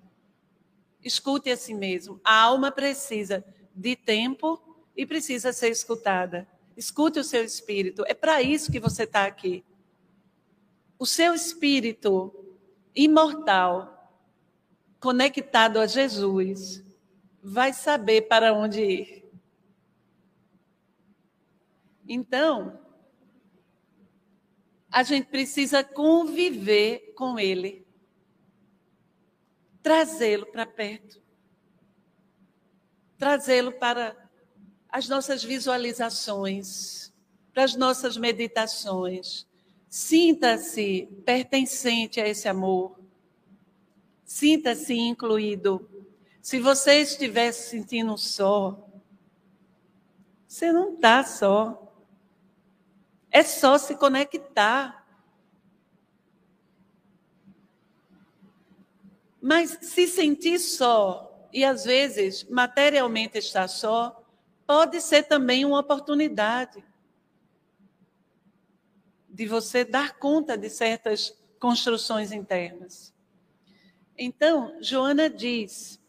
Escute 1.03 1.51
a 1.51 1.57
si 1.57 1.73
mesmo. 1.73 2.21
A 2.23 2.41
alma 2.41 2.71
precisa 2.71 3.43
de 3.75 3.97
tempo 3.97 4.57
e 4.95 5.05
precisa 5.05 5.51
ser 5.51 5.69
escutada. 5.69 6.47
Escute 6.77 7.19
o 7.19 7.23
seu 7.23 7.43
espírito. 7.43 8.05
É 8.07 8.13
para 8.13 8.41
isso 8.41 8.71
que 8.71 8.79
você 8.79 9.03
está 9.03 9.25
aqui. 9.25 9.61
O 10.97 11.05
seu 11.05 11.33
espírito 11.33 12.33
imortal 12.95 14.09
conectado 15.01 15.79
a 15.81 15.85
Jesus, 15.85 16.81
vai 17.43 17.73
saber 17.73 18.21
para 18.23 18.53
onde 18.53 18.81
ir. 18.81 19.31
Então, 22.07 22.79
a 24.89 25.03
gente 25.03 25.27
precisa 25.27 25.83
conviver 25.83 27.13
com 27.15 27.37
Ele, 27.37 27.85
trazê-lo 29.81 30.45
para 30.45 30.65
perto, 30.65 31.21
trazê-lo 33.17 33.73
para 33.73 34.15
as 34.87 35.09
nossas 35.09 35.43
visualizações, 35.43 37.11
para 37.53 37.63
as 37.63 37.75
nossas 37.75 38.15
meditações. 38.15 39.47
Sinta-se 39.89 41.07
pertencente 41.25 42.21
a 42.21 42.27
esse 42.27 42.47
amor. 42.47 42.99
Sinta-se 44.25 44.93
incluído. 44.93 45.92
Se 46.43 46.59
você 46.59 46.95
estiver 46.95 47.53
se 47.53 47.69
sentindo 47.69 48.17
só, 48.17 48.85
você 50.45 50.73
não 50.73 50.93
está 50.93 51.23
só. 51.23 51.89
É 53.31 53.41
só 53.43 53.77
se 53.77 53.95
conectar. 53.95 55.07
Mas 59.41 59.77
se 59.83 60.05
sentir 60.05 60.59
só, 60.59 61.47
e 61.53 61.63
às 61.63 61.85
vezes 61.85 62.43
materialmente 62.49 63.37
estar 63.37 63.69
só, 63.69 64.21
pode 64.67 64.99
ser 64.99 65.23
também 65.23 65.63
uma 65.63 65.79
oportunidade 65.79 66.83
de 69.29 69.47
você 69.47 69.85
dar 69.85 70.19
conta 70.19 70.57
de 70.57 70.69
certas 70.69 71.33
construções 71.57 72.33
internas. 72.33 73.13
Então, 74.17 74.77
Joana 74.81 75.29
diz, 75.29 76.02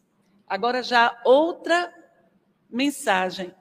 agora 0.46 0.82
já 0.82 1.20
outra 1.24 1.92
mensagem, 2.68 3.54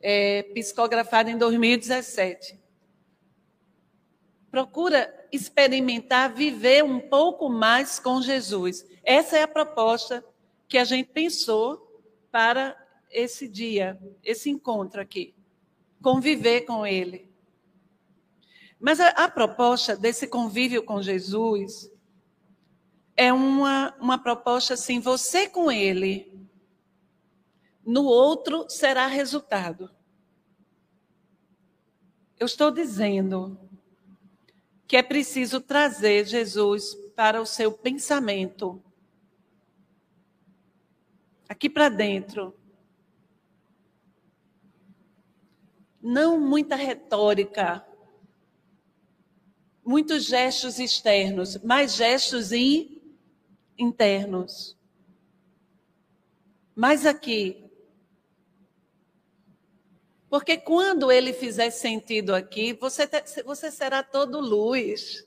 é, 0.00 0.42
psicografada 0.54 1.30
em 1.30 1.38
2017. 1.38 2.58
Procura 4.50 5.12
experimentar, 5.32 6.32
viver 6.32 6.84
um 6.84 7.00
pouco 7.00 7.48
mais 7.48 7.98
com 7.98 8.22
Jesus. 8.22 8.86
Essa 9.02 9.38
é 9.38 9.42
a 9.42 9.48
proposta 9.48 10.24
que 10.68 10.78
a 10.78 10.84
gente 10.84 11.08
pensou 11.08 12.02
para 12.30 12.76
esse 13.10 13.48
dia, 13.48 13.98
esse 14.22 14.50
encontro 14.50 15.00
aqui. 15.00 15.34
Conviver 16.02 16.62
com 16.62 16.86
Ele. 16.86 17.28
Mas 18.78 19.00
a, 19.00 19.08
a 19.08 19.28
proposta 19.28 19.96
desse 19.96 20.26
convívio 20.26 20.82
com 20.82 21.00
Jesus 21.00 21.90
é 23.16 23.32
uma, 23.32 23.94
uma 24.00 24.18
proposta 24.18 24.74
assim: 24.74 25.00
você 25.00 25.48
com 25.48 25.70
ele, 25.70 26.48
no 27.84 28.04
outro 28.04 28.66
será 28.68 29.06
resultado. 29.06 29.90
Eu 32.38 32.46
estou 32.46 32.70
dizendo 32.70 33.58
que 34.86 34.96
é 34.96 35.02
preciso 35.02 35.60
trazer 35.60 36.26
Jesus 36.26 36.94
para 37.14 37.40
o 37.40 37.46
seu 37.46 37.72
pensamento. 37.72 38.82
Aqui 41.48 41.70
para 41.70 41.88
dentro. 41.88 42.54
Não 46.02 46.38
muita 46.38 46.76
retórica, 46.76 47.86
muitos 49.84 50.24
gestos 50.24 50.78
externos, 50.78 51.56
mas 51.62 51.94
gestos 51.94 52.52
in, 52.52 52.93
internos. 53.78 54.76
Mas 56.74 57.06
aqui, 57.06 57.70
porque 60.28 60.56
quando 60.56 61.12
ele 61.12 61.32
fizer 61.32 61.70
sentido 61.70 62.34
aqui, 62.34 62.72
você, 62.72 63.08
você 63.44 63.70
será 63.70 64.02
todo 64.02 64.40
luz. 64.40 65.24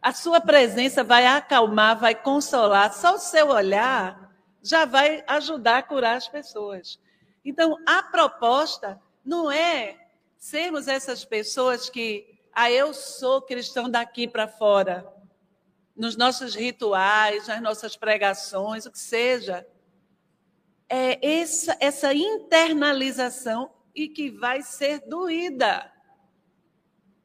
A 0.00 0.12
sua 0.12 0.40
presença 0.40 1.04
vai 1.04 1.26
acalmar, 1.26 1.98
vai 1.98 2.14
consolar. 2.14 2.92
Só 2.94 3.16
o 3.16 3.18
seu 3.18 3.48
olhar 3.48 4.34
já 4.62 4.86
vai 4.86 5.22
ajudar 5.26 5.78
a 5.78 5.82
curar 5.82 6.16
as 6.16 6.26
pessoas. 6.26 6.98
Então, 7.44 7.76
a 7.86 8.02
proposta 8.02 8.98
não 9.22 9.52
é 9.52 10.08
sermos 10.38 10.88
essas 10.88 11.24
pessoas 11.24 11.90
que, 11.90 12.38
ah, 12.54 12.70
eu 12.70 12.94
sou 12.94 13.42
cristão 13.42 13.90
daqui 13.90 14.26
para 14.26 14.48
fora 14.48 15.13
nos 15.96 16.16
nossos 16.16 16.54
rituais, 16.54 17.46
nas 17.46 17.62
nossas 17.62 17.96
pregações, 17.96 18.86
o 18.86 18.90
que 18.90 18.98
seja. 18.98 19.66
É 20.88 21.40
essa, 21.40 21.76
essa 21.80 22.12
internalização 22.12 23.72
e 23.94 24.08
que 24.08 24.30
vai 24.30 24.62
ser 24.62 25.00
doída. 25.06 25.92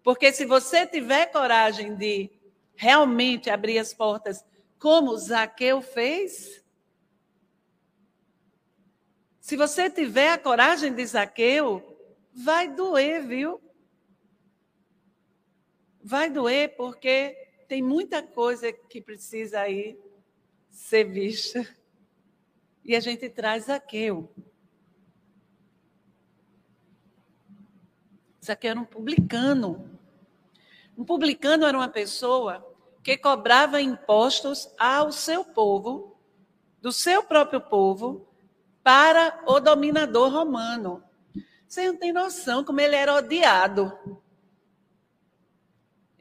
Porque 0.04 0.32
se 0.32 0.46
você 0.46 0.86
tiver 0.86 1.28
coragem 1.28 1.96
de 1.96 2.32
realmente 2.76 3.50
abrir 3.50 3.80
as 3.80 3.94
portas, 3.94 4.46
como 4.80 5.18
Zaqueu 5.18 5.82
fez, 5.82 6.64
se 9.40 9.58
você 9.58 9.90
tiver 9.90 10.34
a 10.34 10.38
coragem 10.38 10.94
de 10.94 11.06
Zaqueu, 11.06 11.98
vai 12.32 12.68
doer, 12.68 13.26
viu? 13.28 13.60
Vai 16.02 16.30
doer 16.30 16.76
porque 16.78 17.36
tem 17.70 17.84
muita 17.84 18.24
coisa 18.24 18.74
que 18.74 19.00
precisa 19.00 19.60
aí 19.60 19.96
ser 20.72 21.04
vista. 21.04 21.64
E 22.84 22.96
a 22.96 23.00
gente 23.00 23.30
traz 23.30 23.66
Zaqueu. 23.66 24.28
Zaqueu 28.44 28.72
era 28.72 28.80
um 28.80 28.86
publicano. 28.86 30.00
Um 30.98 31.06
publicano 31.06 31.64
era 31.64 31.78
uma 31.78 31.88
pessoa 31.88 32.66
que 33.04 33.16
cobrava 33.16 33.80
impostos 33.80 34.74
ao 34.76 35.12
seu 35.12 35.46
povo, 35.46 36.20
do 36.82 36.92
seu 36.92 37.24
próprio 37.24 37.62
povo, 37.62 38.28
para 38.82 39.44
o 39.46 39.60
dominador 39.60 40.32
romano. 40.32 41.04
Você 41.68 41.86
não 41.86 41.96
tem 41.96 42.12
noção 42.12 42.64
como 42.64 42.82
ele 42.82 42.96
era 42.96 43.14
odiado. 43.14 43.96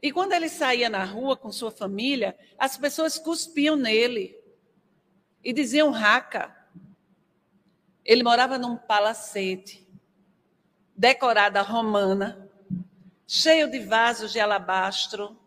E 0.01 0.11
quando 0.11 0.31
ele 0.31 0.47
saía 0.47 0.89
na 0.89 1.03
rua 1.03 1.35
com 1.35 1.51
sua 1.51 1.71
família, 1.71 2.37
as 2.57 2.77
pessoas 2.77 3.19
cuspiam 3.19 3.75
nele 3.75 4.37
e 5.43 5.51
diziam 5.51 5.91
raca. 5.91 6.55
Ele 8.05 8.23
morava 8.23 8.57
num 8.57 8.77
palacete, 8.77 9.87
decorada 10.95 11.61
romana, 11.61 12.49
cheio 13.27 13.69
de 13.69 13.79
vasos 13.79 14.31
de 14.31 14.39
alabastro. 14.39 15.37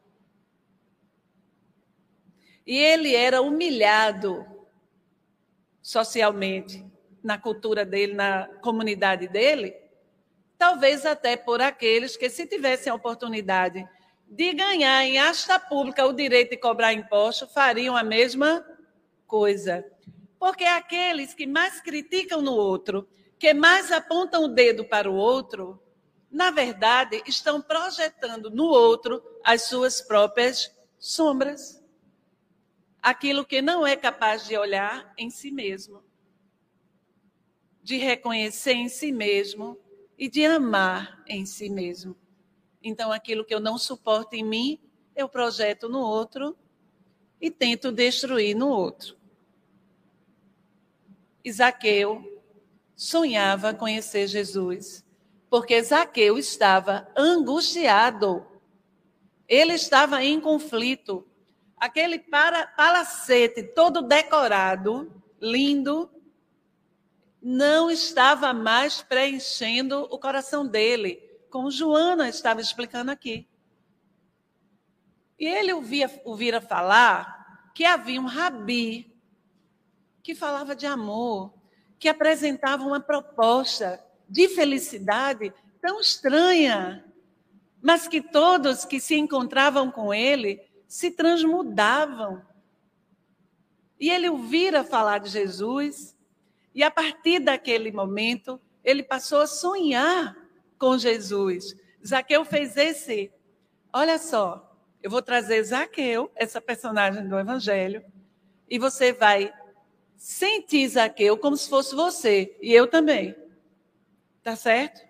E 2.67 2.77
ele 2.77 3.15
era 3.15 3.41
humilhado 3.41 4.47
socialmente, 5.81 6.87
na 7.23 7.39
cultura 7.39 7.85
dele, 7.85 8.15
na 8.15 8.49
comunidade 8.61 9.29
dele, 9.29 9.75
talvez 10.59 11.07
até 11.07 11.37
por 11.37 11.61
aqueles 11.61 12.17
que, 12.17 12.29
se 12.29 12.47
tivessem 12.47 12.91
a 12.91 12.95
oportunidade 12.95 13.89
de 14.33 14.55
ganhar 14.55 15.05
em 15.05 15.19
asta 15.19 15.59
pública 15.59 16.07
o 16.07 16.13
direito 16.13 16.53
de 16.53 16.57
cobrar 16.57 16.95
imposto, 16.95 17.47
fariam 17.47 17.95
a 17.95 18.03
mesma 18.03 18.67
coisa. 19.27 19.85
Porque 20.39 20.65
aqueles 20.65 21.35
que 21.35 21.47
mais 21.47 21.83
criticam 21.83 22.41
no 22.41 22.53
outro, 22.53 23.07
que 23.39 23.53
mais 23.53 23.93
apontam 23.93 24.45
o 24.45 24.49
dedo 24.49 24.87
para 24.87 25.11
o 25.11 25.15
outro, 25.15 25.79
na 26.31 26.51
verdade, 26.51 27.23
estão 27.27 27.61
projetando 27.61 28.51
no 28.51 28.65
outro 28.65 29.23
as 29.45 29.65
suas 29.65 30.01
próprias 30.01 30.75
sombras. 30.99 31.85
Aquilo 33.03 33.45
que 33.45 33.61
não 33.61 33.87
é 33.87 33.97
capaz 33.97 34.47
de 34.47 34.57
olhar 34.57 35.13
em 35.19 35.29
si 35.29 35.51
mesmo, 35.51 36.03
de 37.83 37.99
reconhecer 37.99 38.73
em 38.73 38.89
si 38.89 39.13
mesmo 39.13 39.79
e 40.17 40.27
de 40.27 40.47
amar 40.47 41.23
em 41.27 41.45
si 41.45 41.69
mesmo. 41.69 42.22
Então, 42.83 43.13
aquilo 43.13 43.45
que 43.45 43.55
eu 43.55 43.61
não 43.61 43.79
suporto 43.79 44.35
em 44.35 44.43
mim, 44.43 44.81
eu 45.15 45.29
projeto 45.29 45.89
no 45.89 46.01
outro 46.01 46.57
e 47.41 47.51
tento 47.51 47.93
destruir 47.93 48.57
no 48.57 48.69
outro. 48.69 49.17
Isaqueu 51.45 52.41
sonhava 52.97 53.75
conhecer 53.75 54.27
Jesus, 54.27 55.05
porque 55.51 55.83
Zaqueu 55.83 56.39
estava 56.39 57.09
angustiado. 57.17 58.47
Ele 59.49 59.75
estava 59.75 60.23
em 60.25 60.41
conflito. 60.41 61.27
Aquele 61.77 62.19
para, 62.19 62.67
palacete 62.67 63.63
todo 63.63 64.03
decorado, 64.03 65.13
lindo, 65.41 66.09
não 67.43 67.91
estava 67.91 68.53
mais 68.53 69.03
preenchendo 69.03 70.07
o 70.11 70.19
coração 70.19 70.65
dele 70.65 71.32
como 71.53 71.71
Joana 71.71 72.31
estava 72.31 72.63
explicando 72.63 73.11
aqui. 73.11 73.47
E 75.39 75.47
ele 75.47 75.71
ouvia, 75.75 76.11
ouvira 76.25 76.63
falar 76.63 77.71
que 77.75 77.85
havia 77.85 78.19
um 78.19 78.27
rabi 78.27 79.15
que 80.23 80.35
falava 80.35 80.75
de 80.75 80.87
amor, 80.87 81.53
que 81.99 82.09
apresentava 82.09 82.85
uma 82.85 83.01
proposta 83.01 84.03
de 84.27 84.49
felicidade 84.49 85.53
tão 85.79 86.01
estranha, 86.01 87.05
mas 87.83 88.09
que 88.09 88.23
todos 88.23 88.87
que 88.87 88.99
se 88.99 89.17
encontravam 89.17 89.91
com 89.91 90.15
ele 90.15 90.59
se 90.89 91.11
transmudavam. 91.11 92.43
E 94.01 94.09
ele 94.09 94.31
ouvira 94.31 94.83
falar 94.83 95.19
de 95.19 95.29
Jesus, 95.29 96.17
e 96.75 96.83
a 96.83 96.91
partir 96.91 97.41
daquele 97.41 97.93
momento, 97.93 98.59
ele 98.83 99.03
passou 99.03 99.41
a 99.43 99.47
sonhar 99.47 100.42
com 100.83 100.99
Jesus. 100.99 101.77
Zaqueu 102.05 102.45
fez 102.45 102.77
esse. 102.77 103.33
Olha 103.93 104.19
só, 104.19 104.77
eu 105.01 105.09
vou 105.09 105.23
trazer 105.23 105.63
Zaqueu, 105.63 106.29
essa 106.35 106.61
personagem 106.61 107.29
do 107.29 107.39
Evangelho, 107.39 108.05
e 108.69 108.81
você 108.81 109.13
vai 109.13 109.55
sentir 110.17 110.89
Zaqueu 110.89 111.39
como 111.39 111.57
se 111.57 111.69
fosse 111.69 111.95
você, 111.95 112.59
e 112.61 112.73
eu 112.73 112.89
também. 112.89 113.33
Tá 114.43 114.57
certo? 114.57 115.01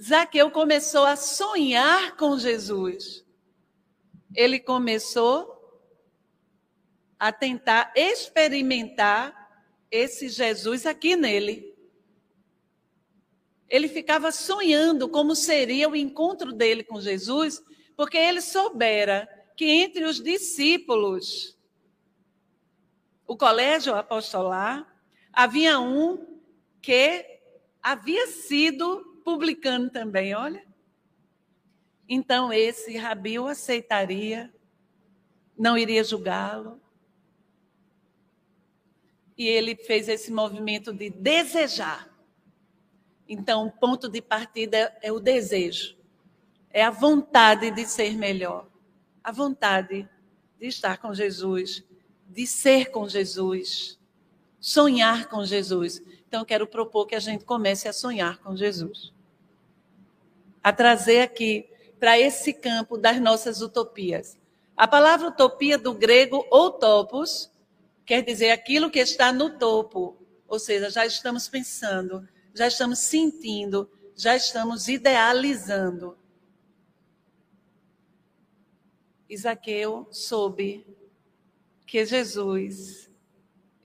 Zaqueu 0.00 0.50
começou 0.50 1.04
a 1.04 1.14
sonhar 1.14 2.16
com 2.16 2.38
Jesus. 2.38 3.22
Ele 4.34 4.58
começou 4.58 5.58
a 7.18 7.30
tentar 7.30 7.92
experimentar 7.94 9.34
esse 9.90 10.30
Jesus 10.30 10.86
aqui 10.86 11.16
nele. 11.16 11.76
Ele 13.68 13.88
ficava 13.88 14.32
sonhando 14.32 15.08
como 15.08 15.34
seria 15.34 15.88
o 15.88 15.96
encontro 15.96 16.52
dele 16.52 16.82
com 16.82 17.00
Jesus, 17.00 17.62
porque 17.96 18.16
ele 18.16 18.40
soubera 18.40 19.28
que 19.56 19.66
entre 19.66 20.04
os 20.04 20.22
discípulos, 20.22 21.58
o 23.26 23.36
colégio 23.36 23.94
apostolar, 23.94 24.86
havia 25.32 25.78
um 25.78 26.40
que 26.80 27.24
havia 27.82 28.26
sido 28.28 29.20
publicano 29.24 29.90
também, 29.90 30.34
olha. 30.34 30.66
Então 32.08 32.50
esse 32.50 32.96
rabi 32.96 33.38
o 33.38 33.46
aceitaria, 33.46 34.52
não 35.58 35.76
iria 35.76 36.02
julgá-lo. 36.02 36.80
E 39.36 39.46
ele 39.46 39.76
fez 39.76 40.08
esse 40.08 40.32
movimento 40.32 40.92
de 40.92 41.10
desejar 41.10 42.07
então, 43.28 43.66
o 43.66 43.70
ponto 43.70 44.08
de 44.08 44.22
partida 44.22 44.96
é 45.02 45.12
o 45.12 45.20
desejo, 45.20 45.96
é 46.70 46.82
a 46.82 46.90
vontade 46.90 47.70
de 47.70 47.84
ser 47.84 48.16
melhor, 48.16 48.66
a 49.22 49.30
vontade 49.30 50.08
de 50.58 50.66
estar 50.66 50.96
com 50.96 51.12
Jesus, 51.12 51.84
de 52.26 52.46
ser 52.46 52.90
com 52.90 53.06
Jesus, 53.06 53.98
sonhar 54.58 55.28
com 55.28 55.44
Jesus. 55.44 56.02
Então, 56.26 56.44
quero 56.44 56.66
propor 56.66 57.06
que 57.06 57.14
a 57.14 57.20
gente 57.20 57.44
comece 57.44 57.86
a 57.86 57.92
sonhar 57.92 58.38
com 58.38 58.56
Jesus. 58.56 59.12
A 60.62 60.72
trazer 60.72 61.20
aqui 61.20 61.68
para 62.00 62.18
esse 62.18 62.54
campo 62.54 62.96
das 62.96 63.20
nossas 63.20 63.60
utopias. 63.60 64.38
A 64.76 64.88
palavra 64.88 65.28
utopia 65.28 65.76
do 65.76 65.92
grego 65.92 66.44
topos 66.80 67.50
quer 68.06 68.22
dizer 68.22 68.50
aquilo 68.50 68.90
que 68.90 69.00
está 69.00 69.32
no 69.32 69.50
topo, 69.50 70.16
ou 70.46 70.58
seja, 70.58 70.88
já 70.88 71.04
estamos 71.04 71.46
pensando 71.46 72.26
já 72.58 72.66
estamos 72.66 72.98
sentindo, 72.98 73.88
já 74.16 74.34
estamos 74.34 74.88
idealizando. 74.88 76.18
Isaqueu 79.28 80.08
soube 80.10 80.84
que 81.86 82.04
Jesus 82.04 83.08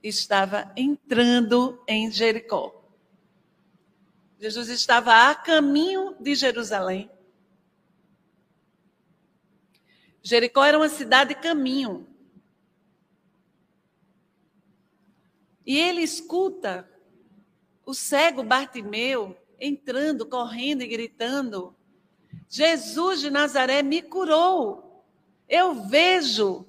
estava 0.02 0.72
entrando 0.76 1.80
em 1.86 2.10
Jericó. 2.10 2.82
Jesus 4.40 4.68
estava 4.68 5.30
a 5.30 5.36
caminho 5.36 6.16
de 6.18 6.34
Jerusalém. 6.34 7.08
Jericó 10.20 10.64
era 10.64 10.76
uma 10.76 10.88
cidade 10.88 11.36
caminho. 11.36 12.08
E 15.64 15.78
ele 15.78 16.02
escuta 16.02 16.90
o 17.86 17.94
cego 17.94 18.42
Bartimeu 18.42 19.36
entrando, 19.60 20.26
correndo 20.26 20.82
e 20.82 20.88
gritando: 20.88 21.74
Jesus 22.48 23.20
de 23.20 23.30
Nazaré 23.30 23.82
me 23.82 24.02
curou. 24.02 25.04
Eu 25.48 25.86
vejo. 25.86 26.66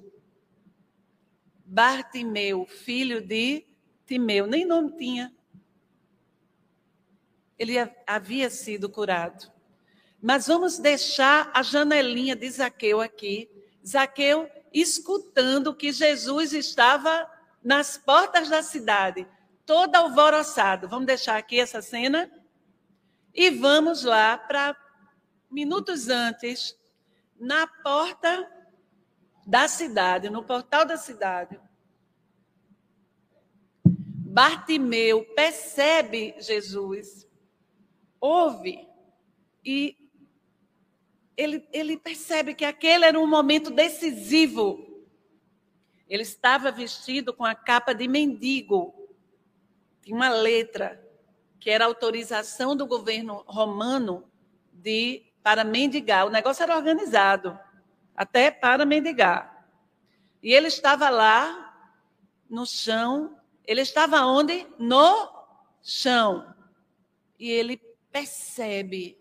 Bartimeu, 1.68 2.64
filho 2.66 3.20
de 3.20 3.66
Timeu, 4.06 4.46
nem 4.46 4.64
nome 4.64 4.96
tinha. 4.96 5.34
Ele 7.58 7.74
havia 8.06 8.48
sido 8.48 8.88
curado. 8.88 9.50
Mas 10.22 10.46
vamos 10.46 10.78
deixar 10.78 11.50
a 11.52 11.62
janelinha 11.62 12.36
de 12.36 12.48
Zaqueu 12.48 13.00
aqui. 13.00 13.50
Zaqueu 13.84 14.48
escutando 14.72 15.74
que 15.74 15.90
Jesus 15.90 16.52
estava 16.52 17.28
nas 17.64 17.98
portas 17.98 18.48
da 18.48 18.62
cidade 18.62 19.26
todo 19.66 19.96
alvoroçado. 19.96 20.88
Vamos 20.88 21.06
deixar 21.06 21.36
aqui 21.36 21.58
essa 21.58 21.82
cena 21.82 22.30
e 23.34 23.50
vamos 23.50 24.04
lá 24.04 24.38
para 24.38 24.74
minutos 25.50 26.08
antes, 26.08 26.74
na 27.38 27.66
porta 27.66 28.50
da 29.46 29.68
cidade, 29.68 30.30
no 30.30 30.42
portal 30.42 30.86
da 30.86 30.96
cidade. 30.96 31.60
Bartimeu 33.84 35.24
percebe 35.34 36.34
Jesus, 36.38 37.28
ouve 38.20 38.86
e 39.64 39.96
ele, 41.36 41.66
ele 41.72 41.96
percebe 41.96 42.54
que 42.54 42.64
aquele 42.64 43.04
era 43.04 43.18
um 43.18 43.26
momento 43.26 43.70
decisivo. 43.70 45.04
Ele 46.08 46.22
estava 46.22 46.70
vestido 46.70 47.34
com 47.34 47.44
a 47.44 47.54
capa 47.54 47.92
de 47.92 48.06
mendigo 48.08 48.95
tinha 50.06 50.14
uma 50.14 50.28
letra 50.28 51.04
que 51.58 51.68
era 51.68 51.84
autorização 51.84 52.76
do 52.76 52.86
governo 52.86 53.42
romano 53.48 54.30
de 54.72 55.26
para 55.42 55.64
mendigar. 55.64 56.24
O 56.24 56.30
negócio 56.30 56.62
era 56.62 56.76
organizado, 56.76 57.58
até 58.14 58.52
para 58.52 58.86
mendigar. 58.86 59.66
E 60.40 60.52
ele 60.52 60.68
estava 60.68 61.08
lá 61.10 61.92
no 62.48 62.64
chão. 62.64 63.36
Ele 63.64 63.80
estava 63.80 64.24
onde? 64.24 64.64
No 64.78 65.28
chão. 65.82 66.54
E 67.36 67.50
ele 67.50 67.76
percebe 68.12 69.18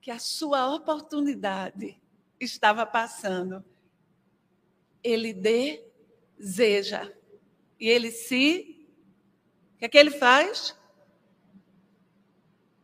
que 0.00 0.10
a 0.10 0.18
sua 0.18 0.74
oportunidade 0.74 2.00
estava 2.40 2.86
passando. 2.86 3.62
Ele 5.04 5.34
deseja. 5.34 7.12
E 7.78 7.86
ele 7.86 8.10
se. 8.10 8.75
O 9.76 9.78
que 9.78 9.84
é 9.84 9.88
que 9.88 9.96
ele 9.98 10.10
faz? 10.10 10.76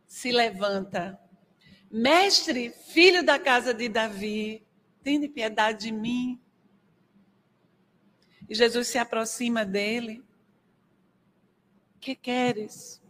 Se 0.07 0.31
levanta. 0.31 1.19
Mestre, 1.91 2.71
filho 2.71 3.23
da 3.23 3.37
casa 3.37 3.73
de 3.73 3.89
Davi, 3.89 4.65
tenha 5.03 5.29
piedade 5.29 5.85
de 5.85 5.91
mim. 5.91 6.41
E 8.47 8.55
Jesus 8.55 8.87
se 8.87 8.97
aproxima 8.97 9.65
dele. 9.65 10.23
O 11.95 11.99
que 11.99 12.15
queres? 12.15 13.01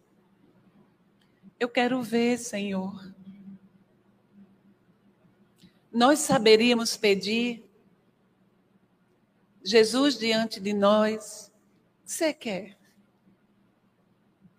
Eu 1.59 1.69
quero 1.69 2.01
ver, 2.01 2.37
Senhor 2.37 3.13
nós 5.93 6.19
saberíamos 6.19 6.97
pedir 6.97 7.63
Jesus 9.63 10.17
diante 10.17 10.59
de 10.59 10.73
nós. 10.73 11.53
Você 12.03 12.33
quer? 12.33 12.75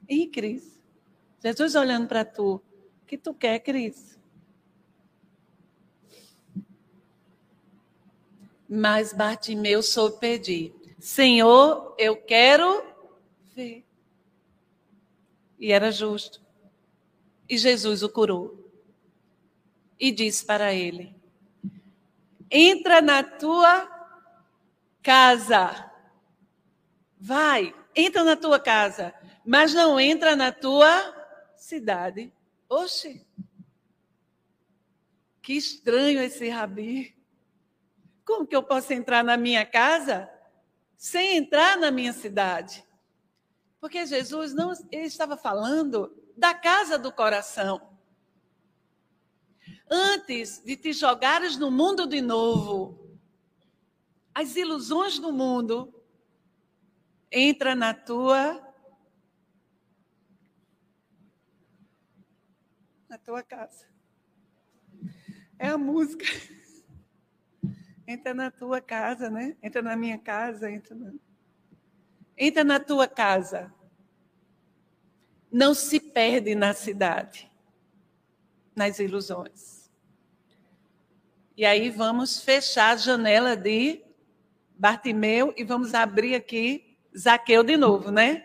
E 0.08 0.26
Cris? 0.26 0.80
Jesus 1.42 1.74
olhando 1.74 2.08
para 2.08 2.24
tu. 2.24 2.56
O 3.02 3.06
que 3.06 3.18
tu 3.18 3.34
quer, 3.34 3.58
Cris? 3.60 4.18
Mas 8.68 9.12
Bartimeu 9.12 9.82
soube 9.82 10.18
pedir. 10.18 10.74
Senhor, 10.98 11.94
eu 11.98 12.16
quero 12.16 12.82
ver. 13.54 13.84
E 15.58 15.70
era 15.70 15.92
justo. 15.92 16.42
E 17.48 17.58
Jesus 17.58 18.02
o 18.02 18.08
curou. 18.08 18.70
E 19.98 20.10
disse 20.10 20.44
para 20.44 20.72
ele: 20.72 21.14
entra 22.50 23.02
na 23.02 23.22
tua 23.22 23.90
casa. 25.02 25.90
Vai, 27.20 27.74
entra 27.96 28.22
na 28.22 28.36
tua 28.36 28.60
casa, 28.60 29.14
mas 29.44 29.74
não 29.74 30.00
entra 30.00 30.34
na 30.34 30.50
tua 30.50 31.14
cidade. 31.56 32.32
Oxe, 32.68 33.26
que 35.42 35.52
estranho 35.52 36.22
esse 36.22 36.48
rabi. 36.48 37.14
Como 38.24 38.46
que 38.46 38.56
eu 38.56 38.62
posso 38.62 38.92
entrar 38.92 39.22
na 39.22 39.36
minha 39.36 39.66
casa 39.66 40.30
sem 40.96 41.36
entrar 41.36 41.76
na 41.76 41.90
minha 41.90 42.12
cidade? 42.12 42.82
Porque 43.78 44.06
Jesus 44.06 44.54
não 44.54 44.72
ele 44.90 45.06
estava 45.06 45.36
falando 45.36 46.16
da 46.34 46.54
casa 46.54 46.98
do 46.98 47.12
coração. 47.12 47.94
Antes 49.90 50.62
de 50.64 50.76
te 50.76 50.94
jogares 50.94 51.58
no 51.58 51.70
mundo 51.70 52.06
de 52.06 52.22
novo, 52.22 53.18
as 54.34 54.56
ilusões 54.56 55.18
do 55.18 55.30
mundo 55.30 55.94
entra 57.30 57.74
na 57.74 57.92
tua 57.92 58.60
na 63.06 63.13
tua 63.24 63.42
casa. 63.42 63.86
É 65.58 65.68
a 65.68 65.78
música. 65.78 66.26
Entra 68.06 68.34
na 68.34 68.50
tua 68.50 68.80
casa, 68.80 69.30
né? 69.30 69.56
Entra 69.62 69.80
na 69.80 69.96
minha 69.96 70.18
casa, 70.18 70.70
entra 70.70 70.94
na... 70.94 71.12
Entra 72.36 72.62
na 72.62 72.78
tua 72.78 73.08
casa. 73.08 73.72
Não 75.50 75.72
se 75.72 75.98
perde 75.98 76.54
na 76.54 76.74
cidade, 76.74 77.50
nas 78.76 78.98
ilusões. 78.98 79.90
E 81.56 81.64
aí 81.64 81.88
vamos 81.88 82.42
fechar 82.42 82.90
a 82.90 82.96
janela 82.96 83.56
de 83.56 84.04
Bartimeu 84.76 85.54
e 85.56 85.64
vamos 85.64 85.94
abrir 85.94 86.34
aqui 86.34 86.98
Zaqueu 87.16 87.62
de 87.62 87.76
novo, 87.76 88.10
né? 88.10 88.44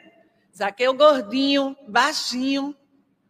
Zaqueu 0.56 0.94
gordinho, 0.94 1.76
baixinho. 1.88 2.78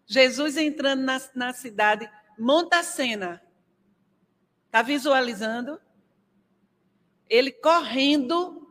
Jesus 0.09 0.57
entrando 0.57 1.03
na, 1.03 1.21
na 1.35 1.53
cidade, 1.53 2.09
monta 2.37 2.79
a 2.79 2.83
cena. 2.83 3.39
Está 4.65 4.81
visualizando? 4.81 5.79
Ele 7.29 7.51
correndo 7.51 8.67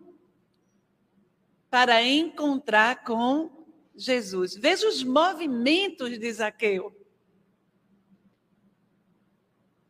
para 1.70 2.02
encontrar 2.02 3.04
com 3.04 3.64
Jesus. 3.94 4.56
Veja 4.56 4.88
os 4.88 5.04
movimentos 5.04 6.18
de 6.18 6.32
Zaqueu. 6.32 6.92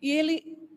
E 0.03 0.11
ele 0.11 0.69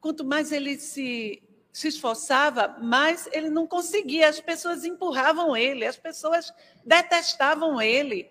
quanto 0.00 0.24
mais 0.24 0.50
ele 0.52 0.78
se, 0.78 1.42
se 1.72 1.88
esforçava, 1.88 2.76
mais 2.80 3.28
ele 3.32 3.48
não 3.48 3.66
conseguia. 3.66 4.28
As 4.28 4.40
pessoas 4.40 4.84
empurravam 4.84 5.56
ele, 5.56 5.84
as 5.84 5.96
pessoas 5.96 6.52
detestavam 6.84 7.80
ele. 7.80 8.30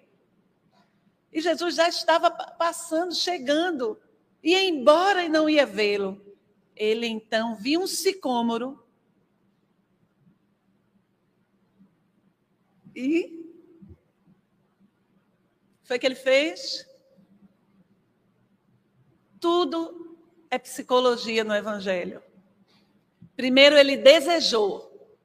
E 1.31 1.39
Jesus 1.39 1.75
já 1.75 1.87
estava 1.87 2.29
passando, 2.29 3.15
chegando, 3.15 3.99
ia 4.43 4.63
embora 4.63 5.23
e 5.23 5.29
não 5.29 5.49
ia 5.49 5.65
vê-lo. 5.65 6.21
Ele 6.75 7.07
então 7.07 7.55
viu 7.55 7.81
um 7.81 7.87
sicômoro 7.87 8.83
e 12.95 13.41
foi 15.83 15.99
que 15.99 16.05
ele 16.05 16.15
fez? 16.15 16.87
Tudo 19.39 20.17
é 20.49 20.57
psicologia 20.59 21.43
no 21.43 21.55
Evangelho. 21.55 22.21
Primeiro, 23.35 23.75
ele 23.75 23.97
desejou, 23.97 25.17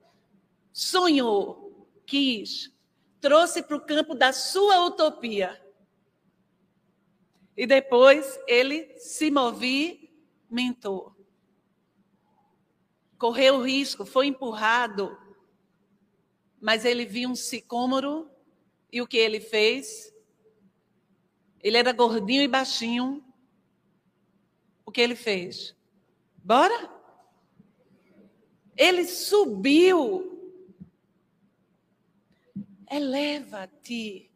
sonhou, 0.73 1.89
quis, 2.07 2.73
trouxe 3.21 3.63
para 3.63 3.77
o 3.77 3.81
campo 3.81 4.15
da 4.15 4.33
sua 4.33 4.85
utopia. 4.87 5.61
E 7.57 7.67
depois 7.67 8.39
ele 8.47 8.99
se 8.99 9.31
movimentou. 9.31 11.17
Correu 13.19 13.63
risco, 13.63 14.05
foi 14.05 14.27
empurrado, 14.27 15.17
mas 16.61 16.85
ele 16.85 17.07
viu 17.07 17.31
um 17.31 17.35
sicômoro 17.35 18.31
e 18.93 19.01
o 19.01 19.07
que 19.07 19.17
ele 19.17 19.41
fez? 19.41 20.13
Ele 21.63 21.79
era 21.79 21.93
gordinho 21.93 22.43
e 22.43 22.49
baixinho, 22.49 23.25
o 24.85 24.93
que 24.93 25.01
ele 25.01 25.17
fez? 25.17 25.75
Bora? 26.37 26.95
Ele 28.77 29.05
subiu. 29.05 30.33
Eleva-te 32.89 34.31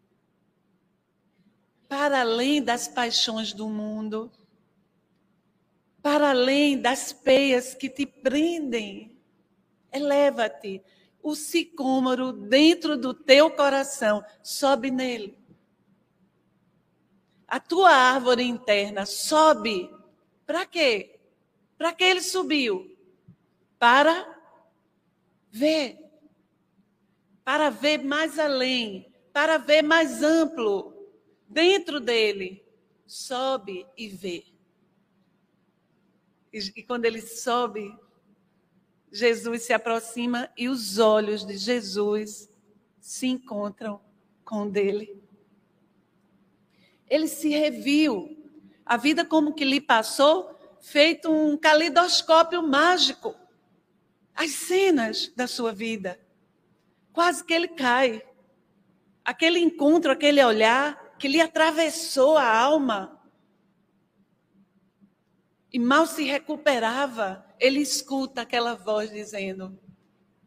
para 1.91 2.20
além 2.20 2.62
das 2.62 2.86
paixões 2.86 3.53
do 3.53 3.68
mundo, 3.68 4.30
para 6.01 6.30
além 6.30 6.80
das 6.80 7.12
peias 7.12 7.74
que 7.74 7.91
te 7.91 8.07
prendem. 8.07 9.18
Eleva-te. 9.93 10.80
O 11.20 11.34
sicômoro 11.34 12.32
dentro 12.32 12.97
do 12.97 13.12
teu 13.12 13.51
coração, 13.51 14.24
sobe 14.41 14.88
nele. 14.93 15.36
A 17.47 17.59
tua 17.59 17.91
árvore 17.91 18.45
interna 18.45 19.05
sobe 19.05 19.93
para 20.47 20.64
quê? 20.64 21.18
Para 21.76 21.93
que 21.93 22.05
ele 22.05 22.22
subiu? 22.22 22.97
Para 23.80 24.41
ver. 25.51 25.99
Para 27.45 27.68
ver 27.68 27.99
mais 28.05 28.38
além, 28.38 29.12
para 29.32 29.59
ver 29.59 29.82
mais 29.82 30.22
amplo 30.22 30.99
dentro 31.51 32.01
dele. 32.01 32.64
Sobe 33.07 33.84
e 33.98 34.09
vê. 34.09 34.44
E, 36.53 36.59
e 36.76 36.82
quando 36.84 37.05
ele 37.05 37.20
sobe, 37.20 37.92
Jesus 39.11 39.62
se 39.62 39.72
aproxima 39.72 40.48
e 40.57 40.68
os 40.68 40.98
olhos 40.98 41.44
de 41.44 41.57
Jesus 41.57 42.48
se 43.01 43.26
encontram 43.26 44.01
com 44.44 44.68
dele. 44.68 45.20
Ele 47.09 47.26
se 47.26 47.48
reviu 47.48 48.36
a 48.86 48.96
vida 48.96 49.24
como 49.24 49.55
que 49.55 49.64
lhe 49.64 49.80
passou, 49.80 50.57
feito 50.80 51.30
um 51.30 51.57
calidoscópio 51.57 52.62
mágico. 52.62 53.34
As 54.34 54.53
cenas 54.53 55.32
da 55.34 55.48
sua 55.48 55.72
vida. 55.72 56.20
Quase 57.12 57.44
que 57.44 57.53
ele 57.53 57.68
cai. 57.68 58.22
aquele 59.24 59.59
encontro, 59.59 60.11
aquele 60.11 60.42
olhar 60.42 60.99
que 61.21 61.29
lhe 61.29 61.41
atravessou 61.41 62.39
a 62.39 62.59
alma. 62.59 63.21
E 65.71 65.79
mal 65.79 66.07
se 66.07 66.25
recuperava, 66.25 67.47
ele 67.61 67.79
escuta 67.79 68.41
aquela 68.41 68.75
voz 68.75 69.11
dizendo: 69.11 69.79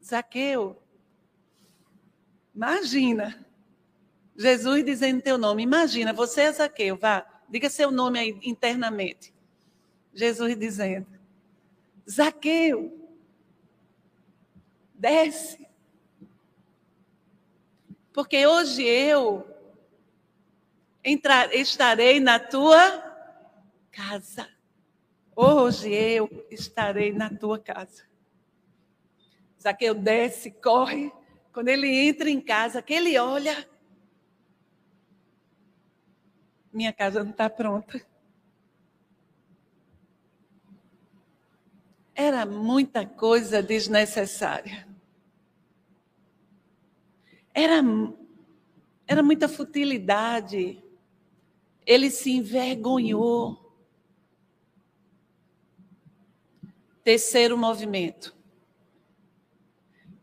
Zaqueu, 0.04 0.82
imagina, 2.54 3.46
Jesus 4.36 4.84
dizendo 4.84 5.22
teu 5.22 5.38
nome, 5.38 5.62
imagina, 5.62 6.12
você 6.12 6.42
é 6.42 6.52
Zaqueu, 6.52 6.98
vá, 6.98 7.24
diga 7.48 7.70
seu 7.70 7.92
nome 7.92 8.20
aí 8.20 8.40
internamente. 8.44 9.32
Jesus 10.12 10.58
dizendo: 10.58 11.08
Zaqueu, 12.10 13.00
desce. 14.96 15.68
Porque 18.12 18.46
hoje 18.46 18.84
eu 18.84 19.53
entrar, 21.04 21.54
estarei 21.54 22.20
na 22.20 22.40
tua 22.40 22.80
casa. 23.92 24.48
Hoje 25.36 25.92
eu 25.92 26.48
estarei 26.50 27.12
na 27.12 27.30
tua 27.30 27.60
casa. 27.60 28.04
Zaqueu 29.62 29.96
desce, 29.96 30.52
corre. 30.52 31.12
Quando 31.52 31.70
ele 31.70 31.88
entra 31.88 32.30
em 32.30 32.42
casa, 32.42 32.82
que 32.82 32.94
ele 32.94 33.18
olha. 33.18 33.68
Minha 36.72 36.92
casa 36.92 37.24
não 37.24 37.32
está 37.32 37.50
pronta. 37.50 38.04
Era 42.16 42.46
muita 42.46 43.06
coisa 43.06 43.62
desnecessária. 43.62 44.88
Era, 47.54 47.82
era 49.08 49.24
muita 49.24 49.48
futilidade. 49.48 50.84
Ele 51.86 52.10
se 52.10 52.32
envergonhou. 52.32 53.60
Terceiro 57.04 57.58
movimento. 57.58 58.36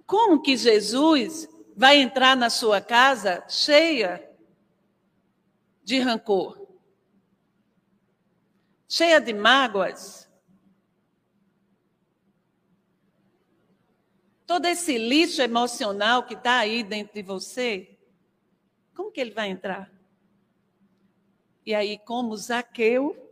Como 0.06 0.42
que 0.42 0.56
Jesus 0.56 1.48
vai 1.76 1.98
entrar 1.98 2.36
na 2.36 2.50
sua 2.50 2.80
casa 2.80 3.44
cheia 3.48 4.28
de 5.84 6.00
rancor? 6.00 6.66
Cheia 8.88 9.20
de 9.20 9.32
mágoas? 9.32 10.28
Todo 14.46 14.66
esse 14.66 14.98
lixo 14.98 15.40
emocional 15.42 16.24
que 16.24 16.34
está 16.34 16.58
aí 16.58 16.82
dentro 16.82 17.14
de 17.14 17.22
você, 17.22 17.96
como 18.96 19.12
que 19.12 19.20
ele 19.20 19.30
vai 19.30 19.48
entrar? 19.48 19.99
E 21.64 21.74
aí, 21.74 21.98
como 21.98 22.36
Zaqueu, 22.36 23.30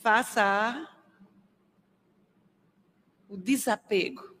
faça 0.00 0.88
o 3.28 3.36
desapego. 3.36 4.36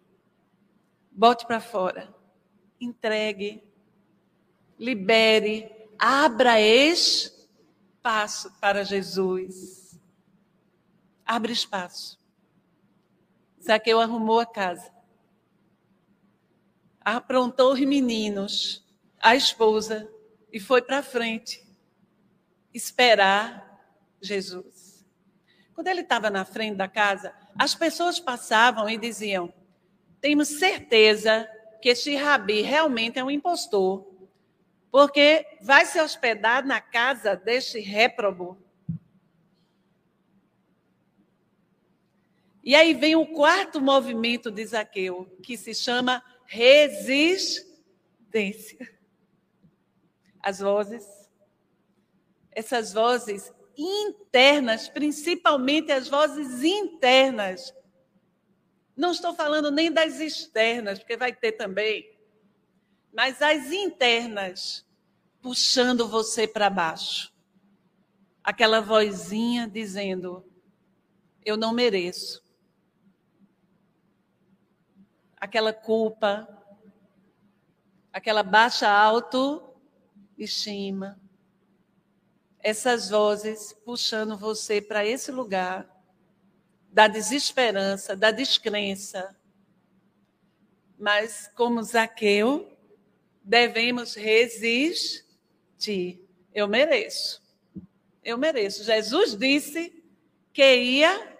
Bote 1.10 1.46
para 1.46 1.60
fora. 1.60 2.14
Entregue. 2.80 3.62
Libere. 4.78 5.70
Abra 5.98 6.60
espaço 6.60 8.52
para 8.60 8.84
Jesus. 8.84 9.98
Abre 11.24 11.52
espaço. 11.52 12.18
Zaqueu 13.62 14.00
arrumou 14.00 14.40
a 14.40 14.46
casa. 14.46 14.92
Aprontou 17.00 17.72
os 17.72 17.80
meninos, 17.80 18.84
a 19.20 19.34
esposa, 19.34 20.10
e 20.54 20.60
foi 20.60 20.80
para 20.80 21.02
frente 21.02 21.62
esperar 22.72 23.84
Jesus. 24.22 25.04
Quando 25.74 25.88
ele 25.88 26.02
estava 26.02 26.30
na 26.30 26.44
frente 26.44 26.76
da 26.76 26.86
casa, 26.86 27.34
as 27.58 27.74
pessoas 27.74 28.20
passavam 28.20 28.88
e 28.88 28.96
diziam: 28.96 29.52
Temos 30.20 30.46
certeza 30.46 31.50
que 31.82 31.88
este 31.88 32.14
rabi 32.14 32.62
realmente 32.62 33.18
é 33.18 33.24
um 33.24 33.32
impostor, 33.32 34.08
porque 34.92 35.44
vai 35.60 35.84
se 35.86 36.00
hospedar 36.00 36.64
na 36.64 36.80
casa 36.80 37.34
deste 37.34 37.80
réprobo. 37.80 38.56
E 42.62 42.76
aí 42.76 42.94
vem 42.94 43.16
o 43.16 43.26
quarto 43.26 43.80
movimento 43.80 44.52
de 44.52 44.64
Zaqueu, 44.64 45.36
que 45.42 45.56
se 45.56 45.74
chama 45.74 46.22
resistência. 46.46 48.93
As 50.44 50.58
vozes, 50.58 51.06
essas 52.50 52.92
vozes 52.92 53.50
internas, 53.78 54.90
principalmente 54.90 55.90
as 55.90 56.06
vozes 56.06 56.62
internas. 56.62 57.74
Não 58.94 59.12
estou 59.12 59.34
falando 59.34 59.70
nem 59.70 59.90
das 59.90 60.20
externas, 60.20 60.98
porque 60.98 61.16
vai 61.16 61.32
ter 61.32 61.52
também, 61.52 62.14
mas 63.10 63.40
as 63.40 63.72
internas, 63.72 64.86
puxando 65.40 66.06
você 66.06 66.46
para 66.46 66.68
baixo. 66.68 67.32
Aquela 68.42 68.82
vozinha 68.82 69.66
dizendo: 69.66 70.44
Eu 71.42 71.56
não 71.56 71.72
mereço. 71.72 72.44
Aquela 75.38 75.72
culpa, 75.72 76.46
aquela 78.12 78.42
baixa 78.42 78.86
autoestima 80.34 81.18
essas 82.58 83.10
vozes 83.10 83.72
puxando 83.84 84.36
você 84.36 84.80
para 84.80 85.06
esse 85.06 85.30
lugar 85.30 85.86
da 86.90 87.06
desesperança, 87.06 88.16
da 88.16 88.30
descrença. 88.30 89.36
Mas, 90.98 91.50
como 91.54 91.82
Zaqueu, 91.82 92.74
devemos 93.42 94.14
resistir. 94.14 95.26
Eu 96.54 96.66
mereço. 96.66 97.42
Eu 98.22 98.38
mereço. 98.38 98.82
Jesus 98.82 99.36
disse 99.36 100.02
que 100.52 100.76
ia 100.76 101.36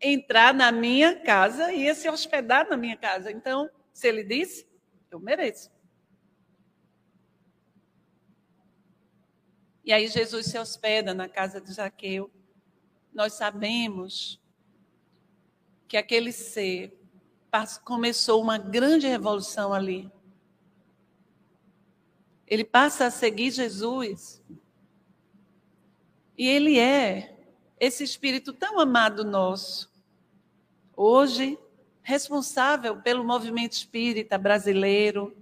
entrar 0.00 0.54
na 0.54 0.72
minha 0.72 1.20
casa, 1.20 1.72
ia 1.72 1.94
se 1.94 2.08
hospedar 2.08 2.70
na 2.70 2.76
minha 2.76 2.96
casa. 2.96 3.30
Então, 3.30 3.68
se 3.92 4.08
ele 4.08 4.24
disse, 4.24 4.66
eu 5.10 5.20
mereço. 5.20 5.70
E 9.88 9.92
aí 9.94 10.06
Jesus 10.06 10.44
se 10.44 10.58
hospeda 10.58 11.14
na 11.14 11.30
casa 11.30 11.62
de 11.62 11.72
Zaqueu. 11.72 12.30
Nós 13.10 13.32
sabemos 13.32 14.38
que 15.88 15.96
aquele 15.96 16.30
ser 16.30 16.94
começou 17.86 18.42
uma 18.42 18.58
grande 18.58 19.06
revolução 19.06 19.72
ali. 19.72 20.12
Ele 22.46 22.64
passa 22.64 23.06
a 23.06 23.10
seguir 23.10 23.50
Jesus. 23.50 24.42
E 26.36 26.46
ele 26.46 26.78
é 26.78 27.34
esse 27.80 28.04
espírito 28.04 28.52
tão 28.52 28.78
amado 28.78 29.24
nosso. 29.24 29.90
Hoje, 30.94 31.58
responsável 32.02 33.00
pelo 33.00 33.24
movimento 33.24 33.72
espírita 33.72 34.36
brasileiro, 34.36 35.34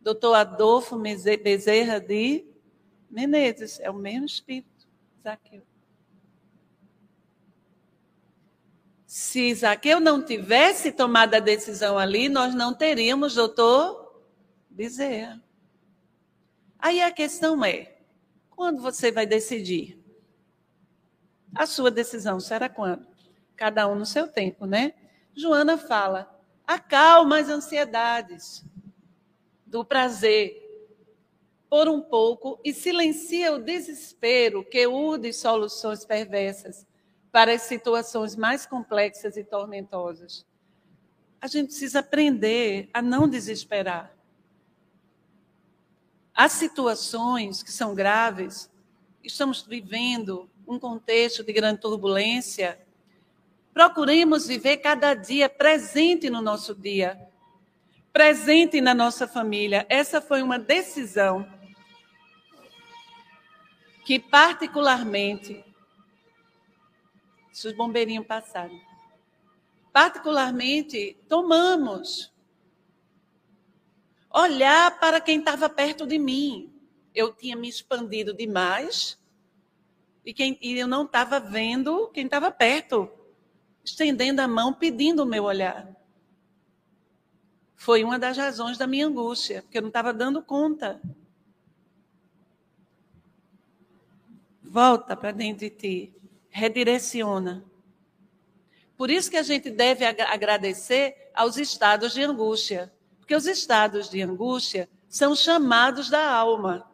doutor 0.00 0.34
Adolfo 0.34 0.96
Bezerra 0.96 1.98
de 1.98 2.54
Menezes, 3.16 3.80
é 3.80 3.90
o 3.90 3.94
mesmo 3.94 4.26
espírito, 4.26 4.86
Zaqueu. 5.22 5.62
Se 9.06 9.54
Zaqueu 9.54 9.98
não 9.98 10.22
tivesse 10.22 10.92
tomado 10.92 11.34
a 11.34 11.40
decisão 11.40 11.98
ali, 11.98 12.28
nós 12.28 12.54
não 12.54 12.74
teríamos 12.74 13.34
doutor 13.34 14.22
Bezerra. 14.68 15.42
Aí 16.78 17.00
a 17.00 17.10
questão 17.10 17.64
é: 17.64 17.96
quando 18.50 18.82
você 18.82 19.10
vai 19.10 19.24
decidir? 19.24 19.98
A 21.54 21.64
sua 21.64 21.90
decisão 21.90 22.38
será 22.38 22.68
quando? 22.68 23.06
Cada 23.56 23.88
um 23.88 23.94
no 23.94 24.04
seu 24.04 24.28
tempo, 24.28 24.66
né? 24.66 24.92
Joana 25.34 25.78
fala: 25.78 26.38
acalma 26.66 27.38
as 27.38 27.48
ansiedades 27.48 28.62
do 29.64 29.82
prazer, 29.86 30.65
por 31.68 31.88
um 31.88 32.00
pouco 32.00 32.60
e 32.64 32.72
silencia 32.72 33.52
o 33.52 33.58
desespero 33.58 34.64
que 34.64 34.86
urde 34.86 35.32
soluções 35.32 36.04
perversas 36.04 36.86
para 37.32 37.52
as 37.52 37.62
situações 37.62 38.36
mais 38.36 38.64
complexas 38.64 39.36
e 39.36 39.44
tormentosas. 39.44 40.46
A 41.40 41.46
gente 41.46 41.68
precisa 41.68 41.98
aprender 41.98 42.88
a 42.94 43.02
não 43.02 43.28
desesperar. 43.28 44.14
Há 46.34 46.48
situações 46.48 47.62
que 47.62 47.72
são 47.72 47.94
graves, 47.94 48.70
estamos 49.22 49.62
vivendo 49.62 50.48
um 50.66 50.78
contexto 50.78 51.42
de 51.42 51.52
grande 51.52 51.80
turbulência. 51.80 52.78
Procuremos 53.72 54.46
viver 54.46 54.78
cada 54.78 55.14
dia 55.14 55.48
presente 55.48 56.30
no 56.30 56.40
nosso 56.40 56.74
dia, 56.74 57.20
presente 58.12 58.80
na 58.80 58.94
nossa 58.94 59.28
família. 59.28 59.86
Essa 59.88 60.20
foi 60.20 60.42
uma 60.42 60.58
decisão 60.58 61.46
que, 64.06 64.20
particularmente, 64.20 65.64
se 67.50 67.66
os 67.66 67.76
bombeirinhos 67.76 68.24
passarem, 68.24 68.80
particularmente, 69.92 71.18
tomamos. 71.28 72.32
Olhar 74.30 75.00
para 75.00 75.20
quem 75.20 75.40
estava 75.40 75.68
perto 75.68 76.06
de 76.06 76.20
mim. 76.20 76.72
Eu 77.12 77.34
tinha 77.34 77.56
me 77.56 77.68
expandido 77.68 78.32
demais 78.32 79.18
e, 80.24 80.32
quem, 80.32 80.56
e 80.62 80.78
eu 80.78 80.86
não 80.86 81.04
estava 81.04 81.40
vendo 81.40 82.08
quem 82.08 82.26
estava 82.26 82.50
perto, 82.52 83.10
estendendo 83.84 84.40
a 84.40 84.46
mão, 84.46 84.72
pedindo 84.72 85.24
o 85.24 85.26
meu 85.26 85.44
olhar. 85.44 85.88
Foi 87.74 88.04
uma 88.04 88.20
das 88.20 88.36
razões 88.36 88.78
da 88.78 88.86
minha 88.86 89.08
angústia, 89.08 89.62
porque 89.62 89.78
eu 89.78 89.82
não 89.82 89.88
estava 89.88 90.12
dando 90.12 90.40
conta. 90.42 91.00
Volta 94.76 95.16
para 95.16 95.32
dentro 95.32 95.60
de 95.60 95.70
ti, 95.70 96.14
redireciona. 96.50 97.64
Por 98.94 99.10
isso 99.10 99.30
que 99.30 99.38
a 99.38 99.42
gente 99.42 99.70
deve 99.70 100.04
agradecer 100.04 101.30
aos 101.34 101.56
estados 101.56 102.12
de 102.12 102.22
angústia, 102.22 102.92
porque 103.18 103.34
os 103.34 103.46
estados 103.46 104.10
de 104.10 104.20
angústia 104.20 104.86
são 105.08 105.34
chamados 105.34 106.10
da 106.10 106.30
alma. 106.30 106.90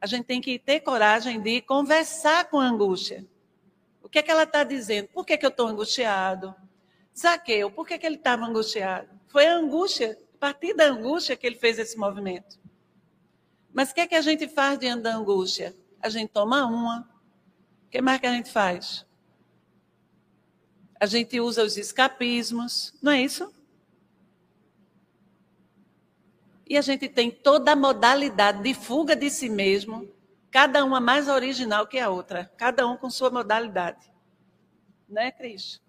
A 0.00 0.06
gente 0.06 0.24
tem 0.24 0.40
que 0.40 0.58
ter 0.58 0.80
coragem 0.80 1.42
de 1.42 1.60
conversar 1.60 2.48
com 2.48 2.58
a 2.58 2.64
angústia. 2.64 3.22
O 4.02 4.08
que 4.08 4.20
é 4.20 4.22
que 4.22 4.30
ela 4.30 4.44
está 4.44 4.64
dizendo? 4.64 5.08
Por 5.08 5.26
que, 5.26 5.36
que 5.36 5.44
eu 5.44 5.50
estou 5.50 5.66
angustiado? 5.66 6.54
Zaqueu, 7.14 7.70
por 7.70 7.86
que, 7.86 7.98
que 7.98 8.06
ele 8.06 8.16
estava 8.16 8.46
angustiado? 8.46 9.10
Foi 9.26 9.46
a 9.46 9.54
angústia, 9.54 10.18
a 10.36 10.38
partir 10.38 10.72
da 10.72 10.86
angústia 10.86 11.36
que 11.36 11.46
ele 11.46 11.56
fez 11.56 11.78
esse 11.78 11.98
movimento. 11.98 12.58
Mas 13.74 13.90
o 13.90 13.94
que 13.94 14.00
é 14.00 14.06
que 14.06 14.14
a 14.14 14.22
gente 14.22 14.48
faz 14.48 14.78
diante 14.78 15.02
da 15.02 15.14
angústia? 15.14 15.76
A 16.00 16.08
gente 16.08 16.30
toma 16.30 16.64
uma. 16.66 17.08
O 17.86 17.90
que 17.90 18.00
mais 18.00 18.20
que 18.20 18.26
a 18.26 18.32
gente 18.32 18.50
faz? 18.50 19.06
A 21.00 21.06
gente 21.06 21.40
usa 21.40 21.62
os 21.62 21.76
escapismos, 21.76 22.94
não 23.00 23.12
é 23.12 23.22
isso? 23.22 23.52
E 26.68 26.76
a 26.76 26.82
gente 26.82 27.08
tem 27.08 27.30
toda 27.30 27.72
a 27.72 27.76
modalidade 27.76 28.62
de 28.62 28.74
fuga 28.74 29.16
de 29.16 29.30
si 29.30 29.48
mesmo, 29.48 30.12
cada 30.50 30.84
uma 30.84 31.00
mais 31.00 31.28
original 31.28 31.86
que 31.86 31.98
a 31.98 32.10
outra, 32.10 32.52
cada 32.56 32.86
um 32.86 32.96
com 32.96 33.08
sua 33.08 33.30
modalidade. 33.30 34.10
Não 35.08 35.22
é, 35.22 35.32
Cris? 35.32 35.80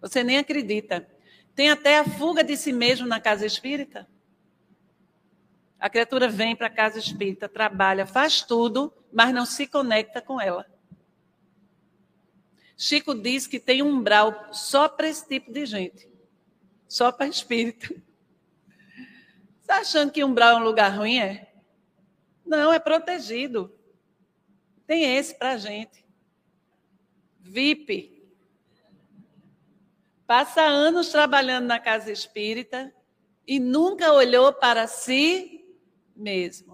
Você 0.00 0.24
nem 0.24 0.38
acredita. 0.38 1.06
Tem 1.54 1.70
até 1.70 1.98
a 1.98 2.04
fuga 2.04 2.42
de 2.42 2.56
si 2.56 2.72
mesmo 2.72 3.06
na 3.06 3.20
casa 3.20 3.46
espírita. 3.46 4.08
A 5.78 5.88
criatura 5.88 6.28
vem 6.28 6.56
para 6.56 6.66
a 6.66 6.70
casa 6.70 6.98
espírita, 6.98 7.48
trabalha, 7.48 8.06
faz 8.06 8.42
tudo, 8.42 8.92
mas 9.14 9.32
não 9.32 9.46
se 9.46 9.68
conecta 9.68 10.20
com 10.20 10.40
ela. 10.40 10.66
Chico 12.76 13.14
diz 13.14 13.46
que 13.46 13.60
tem 13.60 13.80
um 13.80 13.88
umbral 13.88 14.52
só 14.52 14.88
para 14.88 15.08
esse 15.08 15.26
tipo 15.28 15.52
de 15.52 15.64
gente, 15.64 16.10
só 16.88 17.12
para 17.12 17.28
espírito. 17.28 18.02
Está 19.60 19.78
achando 19.78 20.10
que 20.10 20.24
umbral 20.24 20.58
é 20.58 20.60
um 20.60 20.64
lugar 20.64 20.88
ruim? 20.98 21.20
É? 21.20 21.54
Não, 22.44 22.72
é 22.72 22.80
protegido. 22.80 23.72
Tem 24.84 25.16
esse 25.16 25.34
para 25.34 25.56
gente. 25.56 26.04
VIP. 27.40 28.28
Passa 30.26 30.62
anos 30.62 31.08
trabalhando 31.10 31.66
na 31.66 31.78
casa 31.78 32.10
espírita 32.10 32.92
e 33.46 33.60
nunca 33.60 34.12
olhou 34.12 34.52
para 34.52 34.88
si 34.88 35.64
mesmo. 36.16 36.73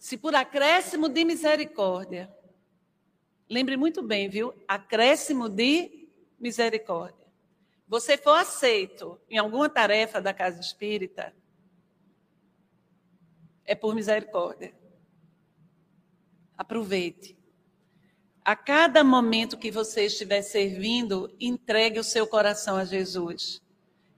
Se 0.00 0.16
por 0.16 0.34
acréscimo 0.34 1.08
de 1.08 1.24
misericórdia, 1.24 2.28
lembre 3.48 3.76
muito 3.76 4.02
bem, 4.02 4.28
viu? 4.28 4.52
Acréscimo 4.66 5.48
de 5.48 6.08
misericórdia 6.40 7.20
você 7.90 8.16
for 8.16 8.38
aceito 8.38 9.20
em 9.28 9.36
alguma 9.36 9.68
tarefa 9.68 10.20
da 10.20 10.32
casa 10.32 10.60
espírita, 10.60 11.34
é 13.64 13.74
por 13.74 13.96
misericórdia. 13.96 14.72
Aproveite. 16.56 17.36
A 18.44 18.54
cada 18.54 19.02
momento 19.02 19.58
que 19.58 19.72
você 19.72 20.04
estiver 20.04 20.40
servindo, 20.42 21.34
entregue 21.40 21.98
o 21.98 22.04
seu 22.04 22.28
coração 22.28 22.76
a 22.76 22.84
Jesus. 22.84 23.60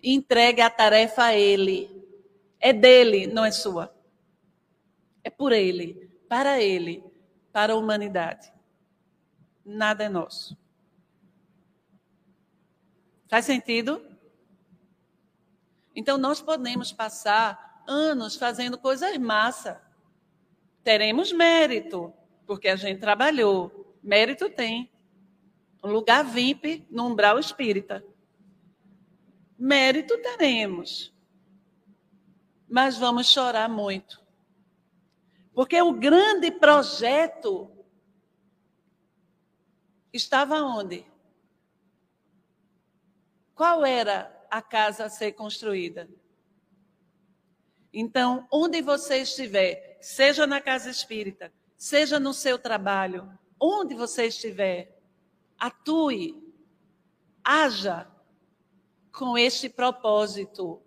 Entregue 0.02 0.60
a 0.60 0.68
tarefa 0.68 1.24
a 1.24 1.34
Ele. 1.34 1.90
É 2.60 2.74
dele, 2.74 3.26
não 3.26 3.42
é 3.42 3.50
sua. 3.50 3.90
É 5.24 5.30
por 5.30 5.52
Ele, 5.52 6.10
para 6.28 6.60
Ele, 6.60 7.04
para 7.52 7.72
a 7.72 7.76
humanidade. 7.76 8.52
Nada 9.64 10.04
é 10.04 10.08
nosso. 10.08 10.56
Faz 13.28 13.44
sentido? 13.44 14.04
Então, 15.94 16.18
nós 16.18 16.40
podemos 16.40 16.92
passar 16.92 17.82
anos 17.86 18.36
fazendo 18.36 18.78
coisas 18.78 19.16
massa. 19.18 19.80
Teremos 20.82 21.32
mérito, 21.32 22.12
porque 22.46 22.68
a 22.68 22.76
gente 22.76 23.00
trabalhou. 23.00 23.96
Mérito 24.02 24.50
tem. 24.50 24.90
Um 25.82 25.90
lugar 25.90 26.24
VIP 26.24 26.86
no 26.90 27.06
umbral 27.06 27.38
espírita. 27.38 28.04
Mérito 29.58 30.16
teremos. 30.18 31.12
Mas 32.68 32.96
vamos 32.96 33.26
chorar 33.26 33.68
muito. 33.68 34.21
Porque 35.54 35.80
o 35.80 35.92
grande 35.92 36.50
projeto 36.50 37.70
estava 40.12 40.62
onde? 40.62 41.06
Qual 43.54 43.84
era 43.84 44.46
a 44.50 44.62
casa 44.62 45.04
a 45.04 45.10
ser 45.10 45.32
construída? 45.32 46.08
Então, 47.92 48.46
onde 48.50 48.80
você 48.80 49.18
estiver, 49.18 49.98
seja 50.00 50.46
na 50.46 50.60
casa 50.60 50.90
espírita, 50.90 51.52
seja 51.76 52.18
no 52.18 52.32
seu 52.32 52.58
trabalho, 52.58 53.38
onde 53.60 53.94
você 53.94 54.26
estiver, 54.26 54.98
atue, 55.58 56.42
haja 57.44 58.10
com 59.12 59.36
este 59.36 59.68
propósito, 59.68 60.82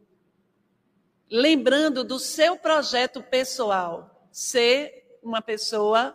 lembrando 1.30 2.03
do 2.03 2.18
seu 2.18 2.57
projeto 2.57 3.22
pessoal, 3.22 4.14
ser 4.36 5.17
uma 5.23 5.41
pessoa 5.41 6.13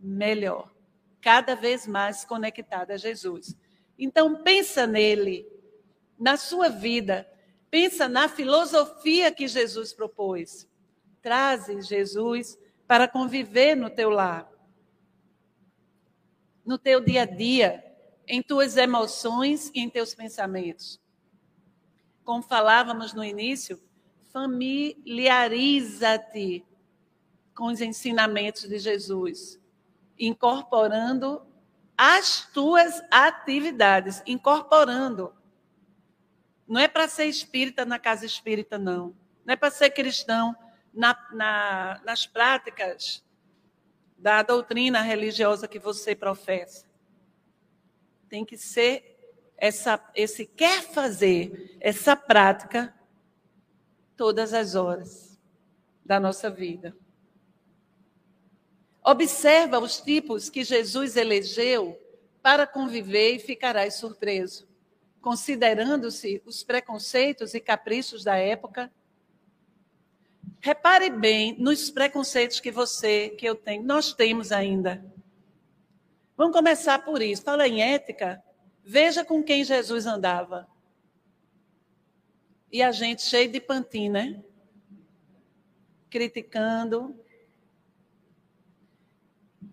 melhor, 0.00 0.68
cada 1.20 1.54
vez 1.54 1.86
mais 1.86 2.24
conectada 2.24 2.94
a 2.94 2.96
Jesus. 2.96 3.54
Então 3.96 4.42
pensa 4.42 4.88
nele, 4.88 5.46
na 6.18 6.36
sua 6.36 6.68
vida. 6.68 7.32
Pensa 7.70 8.08
na 8.08 8.28
filosofia 8.28 9.30
que 9.30 9.46
Jesus 9.46 9.92
propôs. 9.92 10.68
Traze 11.22 11.80
Jesus 11.82 12.58
para 12.88 13.06
conviver 13.06 13.76
no 13.76 13.88
teu 13.88 14.10
lar, 14.10 14.50
no 16.66 16.76
teu 16.76 17.00
dia 17.00 17.22
a 17.22 17.24
dia, 17.24 17.84
em 18.26 18.42
tuas 18.42 18.76
emoções 18.76 19.70
e 19.72 19.78
em 19.78 19.88
teus 19.88 20.12
pensamentos. 20.12 21.00
Como 22.24 22.42
falávamos 22.42 23.14
no 23.14 23.22
início, 23.22 23.80
familiariza-te 24.32 26.66
com 27.54 27.66
os 27.66 27.80
ensinamentos 27.80 28.68
de 28.68 28.78
Jesus, 28.78 29.60
incorporando 30.18 31.42
as 31.96 32.46
tuas 32.52 33.02
atividades, 33.10 34.22
incorporando. 34.26 35.34
Não 36.66 36.80
é 36.80 36.88
para 36.88 37.08
ser 37.08 37.26
espírita 37.26 37.84
na 37.84 37.98
casa 37.98 38.24
espírita, 38.24 38.78
não. 38.78 39.14
Não 39.44 39.52
é 39.52 39.56
para 39.56 39.70
ser 39.70 39.90
cristão 39.90 40.56
na, 40.94 41.16
na, 41.32 42.00
nas 42.04 42.26
práticas 42.26 43.24
da 44.16 44.42
doutrina 44.42 45.00
religiosa 45.00 45.68
que 45.68 45.78
você 45.78 46.14
professa. 46.14 46.86
Tem 48.28 48.44
que 48.44 48.56
ser 48.56 49.18
essa, 49.56 50.02
esse 50.14 50.46
quer 50.46 50.82
fazer 50.82 51.76
essa 51.80 52.16
prática 52.16 52.94
todas 54.16 54.54
as 54.54 54.74
horas 54.74 55.38
da 56.04 56.18
nossa 56.18 56.50
vida. 56.50 56.96
Observa 59.04 59.78
os 59.78 60.00
tipos 60.00 60.50
que 60.50 60.62
Jesus 60.62 61.16
elegeu 61.16 61.98
para 62.42 62.66
conviver 62.66 63.34
e 63.34 63.38
ficarás 63.38 63.94
surpreso 63.94 64.70
considerando-se 65.20 66.42
os 66.46 66.62
preconceitos 66.62 67.54
e 67.54 67.60
caprichos 67.60 68.24
da 68.24 68.36
época. 68.36 68.90
Repare 70.60 71.10
bem 71.10 71.56
nos 71.58 71.90
preconceitos 71.90 72.60
que 72.60 72.70
você, 72.70 73.30
que 73.30 73.46
eu 73.46 73.54
tenho, 73.54 73.82
nós 73.82 74.12
temos 74.12 74.52
ainda. 74.52 75.04
Vamos 76.36 76.56
começar 76.56 77.04
por 77.04 77.20
isso. 77.22 77.42
Fala 77.42 77.68
em 77.68 77.82
ética. 77.82 78.42
Veja 78.82 79.24
com 79.24 79.42
quem 79.42 79.62
Jesus 79.62 80.06
andava. 80.06 80.66
E 82.72 82.82
a 82.82 82.92
gente 82.92 83.22
cheio 83.22 83.50
de 83.50 83.60
pantina, 83.60 84.24
né? 84.24 84.44
criticando. 86.08 87.18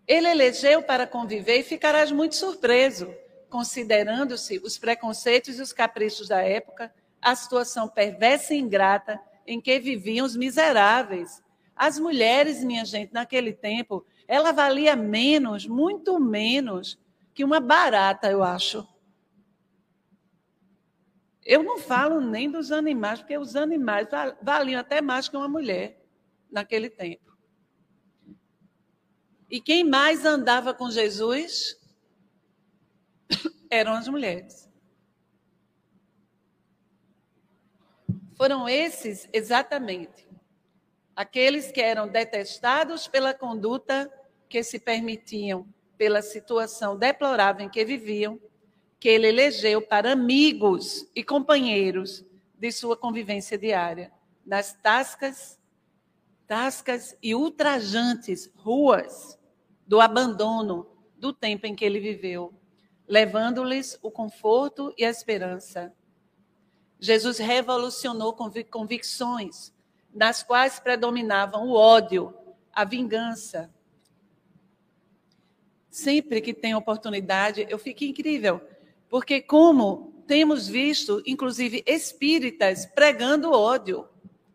Ele 0.08 0.28
elegeu 0.28 0.82
para 0.82 1.08
conviver 1.08 1.60
e 1.60 1.64
ficarás 1.64 2.12
muito 2.12 2.36
surpreso, 2.36 3.14
considerando-se 3.50 4.60
os 4.64 4.78
preconceitos 4.78 5.60
e 5.60 5.62
os 5.62 5.74
caprichos 5.74 6.28
da 6.28 6.42
época, 6.42 6.94
a 7.22 7.36
situação 7.36 7.88
perversa 7.88 8.54
e 8.54 8.60
ingrata 8.60 9.20
em 9.46 9.60
que 9.60 9.80
viviam 9.80 10.26
os 10.26 10.36
miseráveis. 10.36 11.42
As 11.76 12.00
mulheres, 12.00 12.64
minha 12.64 12.84
gente, 12.84 13.14
naquele 13.14 13.54
tempo, 13.54 14.06
ela 14.28 14.52
valia 14.52 14.96
menos, 14.96 15.66
muito 15.66 16.20
menos 16.20 17.00
que 17.34 17.44
uma 17.44 17.60
barata, 17.60 18.30
eu 18.30 18.44
acho. 18.44 18.88
Eu 21.46 21.64
não 21.64 21.78
falo 21.78 22.20
nem 22.20 22.52
dos 22.52 22.72
animais, 22.72 23.20
porque 23.20 23.38
os 23.38 23.56
animais 23.56 24.08
valiam 24.42 24.82
até 24.82 25.02
mais 25.02 25.30
que 25.30 25.38
uma 25.38 25.48
mulher 25.48 26.04
naquele 26.52 26.90
tempo. 26.90 27.27
E 29.50 29.62
quem 29.62 29.84
mais 29.84 30.26
andava 30.26 30.74
com 30.74 30.92
Jesus 30.92 31.80
eram 33.70 33.94
as 33.94 34.08
mulheres. 34.08 34.68
Foram 38.36 38.68
esses 38.68 39.28
exatamente 39.34 40.28
aqueles 41.18 41.72
que 41.72 41.82
eram 41.82 42.08
detestados 42.08 43.08
pela 43.08 43.34
conduta 43.34 44.08
que 44.48 44.62
se 44.62 44.78
permitiam, 44.78 45.68
pela 45.98 46.22
situação 46.22 46.96
deplorável 46.96 47.66
em 47.66 47.70
que 47.70 47.84
viviam 47.84 48.40
que 49.00 49.10
ele 49.10 49.28
elegeu 49.28 49.82
para 49.82 50.12
amigos 50.12 51.10
e 51.16 51.24
companheiros 51.24 52.24
de 52.54 52.72
sua 52.72 52.96
convivência 52.96 53.58
diária, 53.58 54.12
nas 54.46 54.74
tascas, 54.74 55.60
tascas 56.46 57.18
e 57.22 57.34
ultrajantes 57.34 58.52
ruas 58.56 59.37
do 59.88 60.02
abandono 60.02 60.86
do 61.16 61.34
tempo 61.34 61.66
em 61.66 61.74
que 61.74 61.86
ele 61.86 62.00
viveu, 62.00 62.54
levando-lhes 63.08 63.98
o 64.04 64.12
conforto 64.12 64.94
e 64.98 65.06
a 65.06 65.10
esperança. 65.10 65.94
Jesus 67.00 67.38
revolucionou 67.38 68.36
convicções 68.70 69.74
nas 70.14 70.44
quais 70.44 70.80
predominavam 70.80 71.68
o 71.70 71.74
ódio, 71.74 72.34
a 72.74 72.84
vingança. 72.84 73.74
Sempre 75.90 76.42
que 76.42 76.54
tem 76.54 76.76
oportunidade, 76.76 77.66
eu 77.70 77.80
fico 77.80 78.04
incrível 78.04 78.62
porque, 79.10 79.42
como 79.42 80.14
temos 80.28 80.68
visto, 80.68 81.24
inclusive 81.26 81.84
espíritas 81.88 82.86
pregando 82.86 83.52
ódio, 83.52 84.08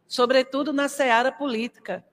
sobretudo 0.06 0.72
na 0.72 0.88
seara 0.88 1.32
política. 1.32 2.04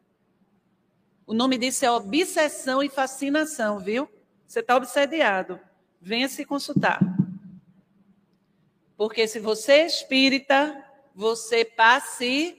O 1.30 1.34
nome 1.36 1.60
disso 1.60 1.86
é 1.86 1.92
obsessão 1.92 2.82
e 2.82 2.90
fascinação, 2.90 3.78
viu? 3.78 4.10
Você 4.48 4.62
está 4.62 4.76
obsediado. 4.76 5.60
Venha 6.02 6.28
se 6.28 6.44
consultar. 6.44 7.00
Porque 8.98 9.28
se 9.28 9.40
você 9.40 9.74
é 9.74 9.86
espírita, 9.86 10.84
você 11.14 11.64
pacifica. 11.64 12.58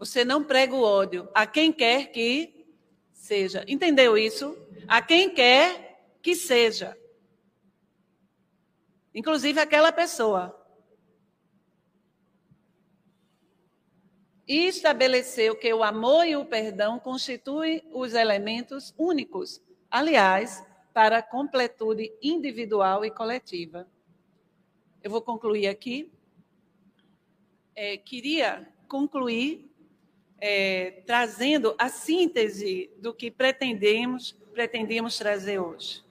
Você 0.00 0.24
não 0.24 0.42
prega 0.42 0.74
o 0.74 0.82
ódio 0.82 1.28
a 1.32 1.46
quem 1.46 1.72
quer 1.72 2.06
que 2.06 2.66
seja. 3.12 3.64
Entendeu 3.68 4.18
isso? 4.18 4.58
A 4.88 5.00
quem 5.00 5.32
quer 5.32 6.08
que 6.20 6.34
seja. 6.34 6.98
Inclusive 9.14 9.60
aquela 9.60 9.92
pessoa. 9.92 10.61
E 14.46 14.66
estabeleceu 14.66 15.54
que 15.54 15.72
o 15.72 15.84
amor 15.84 16.26
e 16.26 16.36
o 16.36 16.44
perdão 16.44 16.98
constituem 16.98 17.82
os 17.92 18.12
elementos 18.14 18.92
únicos, 18.98 19.62
aliás, 19.90 20.64
para 20.92 21.18
a 21.18 21.22
completude 21.22 22.12
individual 22.20 23.04
e 23.04 23.10
coletiva. 23.10 23.86
Eu 25.02 25.10
vou 25.10 25.22
concluir 25.22 25.68
aqui. 25.68 26.12
É, 27.74 27.96
queria 27.96 28.68
concluir 28.88 29.70
é, 30.38 31.02
trazendo 31.06 31.74
a 31.78 31.88
síntese 31.88 32.90
do 32.98 33.14
que 33.14 33.30
pretendemos, 33.30 34.32
pretendemos 34.52 35.16
trazer 35.16 35.60
hoje. 35.60 36.04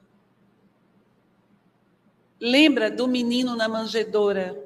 Lembra 2.40 2.90
do 2.90 3.08
menino 3.08 3.56
na 3.56 3.68
manjedoura, 3.68 4.58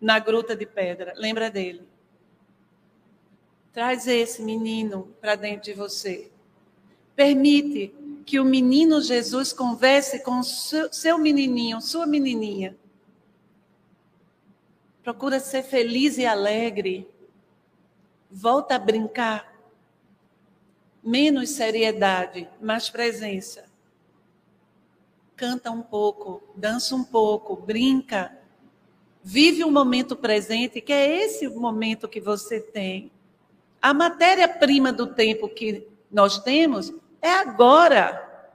na 0.00 0.18
gruta 0.18 0.54
de 0.54 0.66
pedra? 0.66 1.14
Lembra 1.16 1.50
dele? 1.50 1.93
Traz 3.74 4.06
esse 4.06 4.40
menino 4.42 5.14
para 5.20 5.34
dentro 5.34 5.64
de 5.64 5.74
você. 5.74 6.30
Permite 7.14 7.94
que 8.24 8.40
o 8.40 8.44
menino 8.44 9.02
Jesus 9.02 9.52
converse 9.52 10.20
com 10.20 10.42
seu 10.42 11.18
menininho, 11.18 11.82
sua 11.82 12.06
menininha. 12.06 12.74
Procura 15.02 15.38
ser 15.38 15.64
feliz 15.64 16.16
e 16.16 16.24
alegre. 16.24 17.06
Volta 18.30 18.76
a 18.76 18.78
brincar. 18.78 19.52
Menos 21.02 21.50
seriedade, 21.50 22.48
mais 22.62 22.88
presença 22.88 23.74
canta 25.36 25.70
um 25.70 25.82
pouco, 25.82 26.42
dança 26.56 26.94
um 26.94 27.04
pouco, 27.04 27.56
brinca, 27.56 28.36
vive 29.22 29.64
o 29.64 29.68
um 29.68 29.72
momento 29.72 30.16
presente, 30.16 30.80
que 30.80 30.92
é 30.92 31.24
esse 31.24 31.48
momento 31.48 32.08
que 32.08 32.20
você 32.20 32.60
tem. 32.60 33.10
A 33.84 33.92
matéria-prima 33.92 34.90
do 34.90 35.08
tempo 35.08 35.46
que 35.46 35.86
nós 36.10 36.38
temos 36.38 36.90
é 37.20 37.30
agora. 37.30 38.48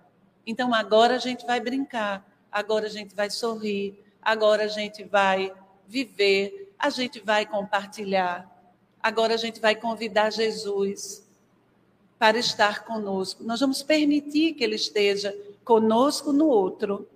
Então, 0.43 0.73
agora 0.73 1.17
a 1.17 1.19
gente 1.19 1.45
vai 1.45 1.59
brincar, 1.59 2.27
agora 2.51 2.87
a 2.87 2.89
gente 2.89 3.13
vai 3.13 3.29
sorrir, 3.29 4.03
agora 4.19 4.63
a 4.63 4.67
gente 4.67 5.03
vai 5.03 5.53
viver, 5.87 6.73
a 6.79 6.89
gente 6.89 7.19
vai 7.19 7.45
compartilhar, 7.45 8.49
agora 9.03 9.35
a 9.35 9.37
gente 9.37 9.59
vai 9.59 9.75
convidar 9.75 10.31
Jesus 10.31 11.23
para 12.17 12.39
estar 12.39 12.83
conosco. 12.83 13.43
Nós 13.43 13.59
vamos 13.59 13.83
permitir 13.83 14.55
que 14.55 14.63
Ele 14.63 14.77
esteja 14.77 15.31
conosco 15.63 16.33
no 16.33 16.47
outro. 16.47 17.07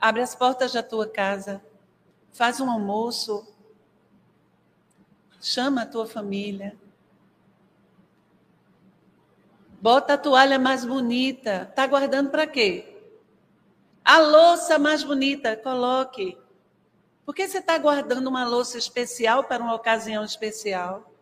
Abre 0.00 0.22
as 0.22 0.34
portas 0.34 0.72
da 0.72 0.82
tua 0.82 1.06
casa, 1.06 1.62
faz 2.32 2.60
um 2.60 2.70
almoço, 2.70 3.46
chama 5.44 5.82
a 5.82 5.86
tua 5.86 6.06
família. 6.06 6.74
Bota 9.80 10.14
a 10.14 10.18
toalha 10.18 10.58
mais 10.58 10.86
bonita. 10.86 11.70
Tá 11.76 11.86
guardando 11.86 12.30
para 12.30 12.46
quê? 12.46 12.96
A 14.02 14.18
louça 14.18 14.78
mais 14.78 15.04
bonita, 15.04 15.54
coloque. 15.54 16.38
Por 17.26 17.34
que 17.34 17.46
você 17.46 17.58
está 17.58 17.76
guardando 17.76 18.26
uma 18.26 18.46
louça 18.46 18.78
especial 18.78 19.44
para 19.44 19.62
uma 19.62 19.74
ocasião 19.74 20.24
especial? 20.24 21.12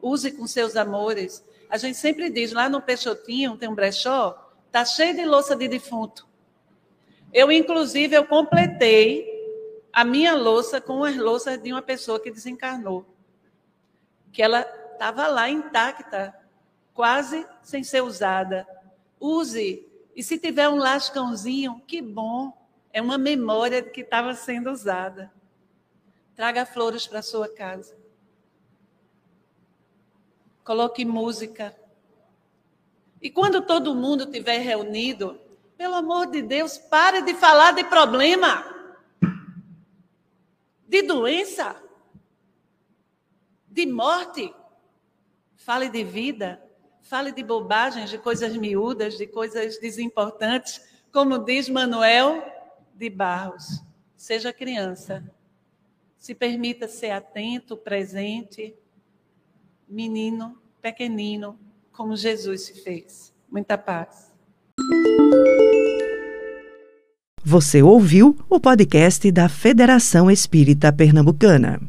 Use 0.00 0.30
com 0.32 0.46
seus 0.46 0.76
amores. 0.76 1.42
A 1.70 1.78
gente 1.78 1.96
sempre 1.96 2.28
diz, 2.28 2.52
lá 2.52 2.68
no 2.68 2.82
Peixotinho 2.82 3.56
tem 3.56 3.68
um 3.68 3.74
brechó, 3.74 4.44
Está 4.66 4.84
cheio 4.84 5.16
de 5.16 5.24
louça 5.24 5.56
de 5.56 5.66
defunto. 5.66 6.28
Eu, 7.32 7.50
inclusive, 7.50 8.14
eu 8.14 8.26
completei 8.26 9.26
a 9.90 10.04
minha 10.04 10.36
louça 10.36 10.78
com 10.78 11.02
as 11.02 11.16
louças 11.16 11.58
de 11.58 11.72
uma 11.72 11.80
pessoa 11.80 12.20
que 12.20 12.30
desencarnou. 12.30 13.06
Que 14.38 14.42
ela 14.42 14.60
estava 14.92 15.26
lá 15.26 15.50
intacta, 15.50 16.32
quase 16.94 17.44
sem 17.60 17.82
ser 17.82 18.04
usada. 18.04 18.64
Use. 19.18 19.84
E 20.14 20.22
se 20.22 20.38
tiver 20.38 20.68
um 20.68 20.76
lascãozinho, 20.76 21.82
que 21.88 22.00
bom. 22.00 22.56
É 22.92 23.02
uma 23.02 23.18
memória 23.18 23.82
que 23.82 24.02
estava 24.02 24.32
sendo 24.34 24.70
usada. 24.70 25.32
Traga 26.36 26.64
flores 26.64 27.04
para 27.04 27.20
sua 27.20 27.52
casa. 27.52 27.98
Coloque 30.62 31.04
música. 31.04 31.76
E 33.20 33.28
quando 33.30 33.60
todo 33.60 33.92
mundo 33.92 34.22
estiver 34.22 34.58
reunido, 34.58 35.36
pelo 35.76 35.96
amor 35.96 36.30
de 36.30 36.42
Deus, 36.42 36.78
pare 36.78 37.22
de 37.22 37.34
falar 37.34 37.72
de 37.72 37.82
problema, 37.82 38.64
de 40.86 41.02
doença, 41.02 41.87
de 43.78 43.86
morte. 43.86 44.52
Fale 45.54 45.88
de 45.88 46.02
vida, 46.02 46.60
fale 47.00 47.30
de 47.30 47.44
bobagens, 47.44 48.10
de 48.10 48.18
coisas 48.18 48.56
miúdas, 48.56 49.16
de 49.16 49.24
coisas 49.24 49.78
desimportantes, 49.78 50.80
como 51.12 51.38
diz 51.38 51.68
Manuel 51.68 52.42
de 52.92 53.08
Barros. 53.08 53.80
Seja 54.16 54.52
criança. 54.52 55.22
Se 56.18 56.34
permita 56.34 56.88
ser 56.88 57.12
atento, 57.12 57.76
presente, 57.76 58.74
menino, 59.88 60.60
pequenino, 60.82 61.56
como 61.92 62.16
Jesus 62.16 62.62
se 62.62 62.82
fez. 62.82 63.32
Muita 63.48 63.78
paz. 63.78 64.32
Você 67.44 67.80
ouviu 67.80 68.36
o 68.50 68.58
podcast 68.58 69.30
da 69.30 69.48
Federação 69.48 70.28
Espírita 70.28 70.92
Pernambucana. 70.92 71.80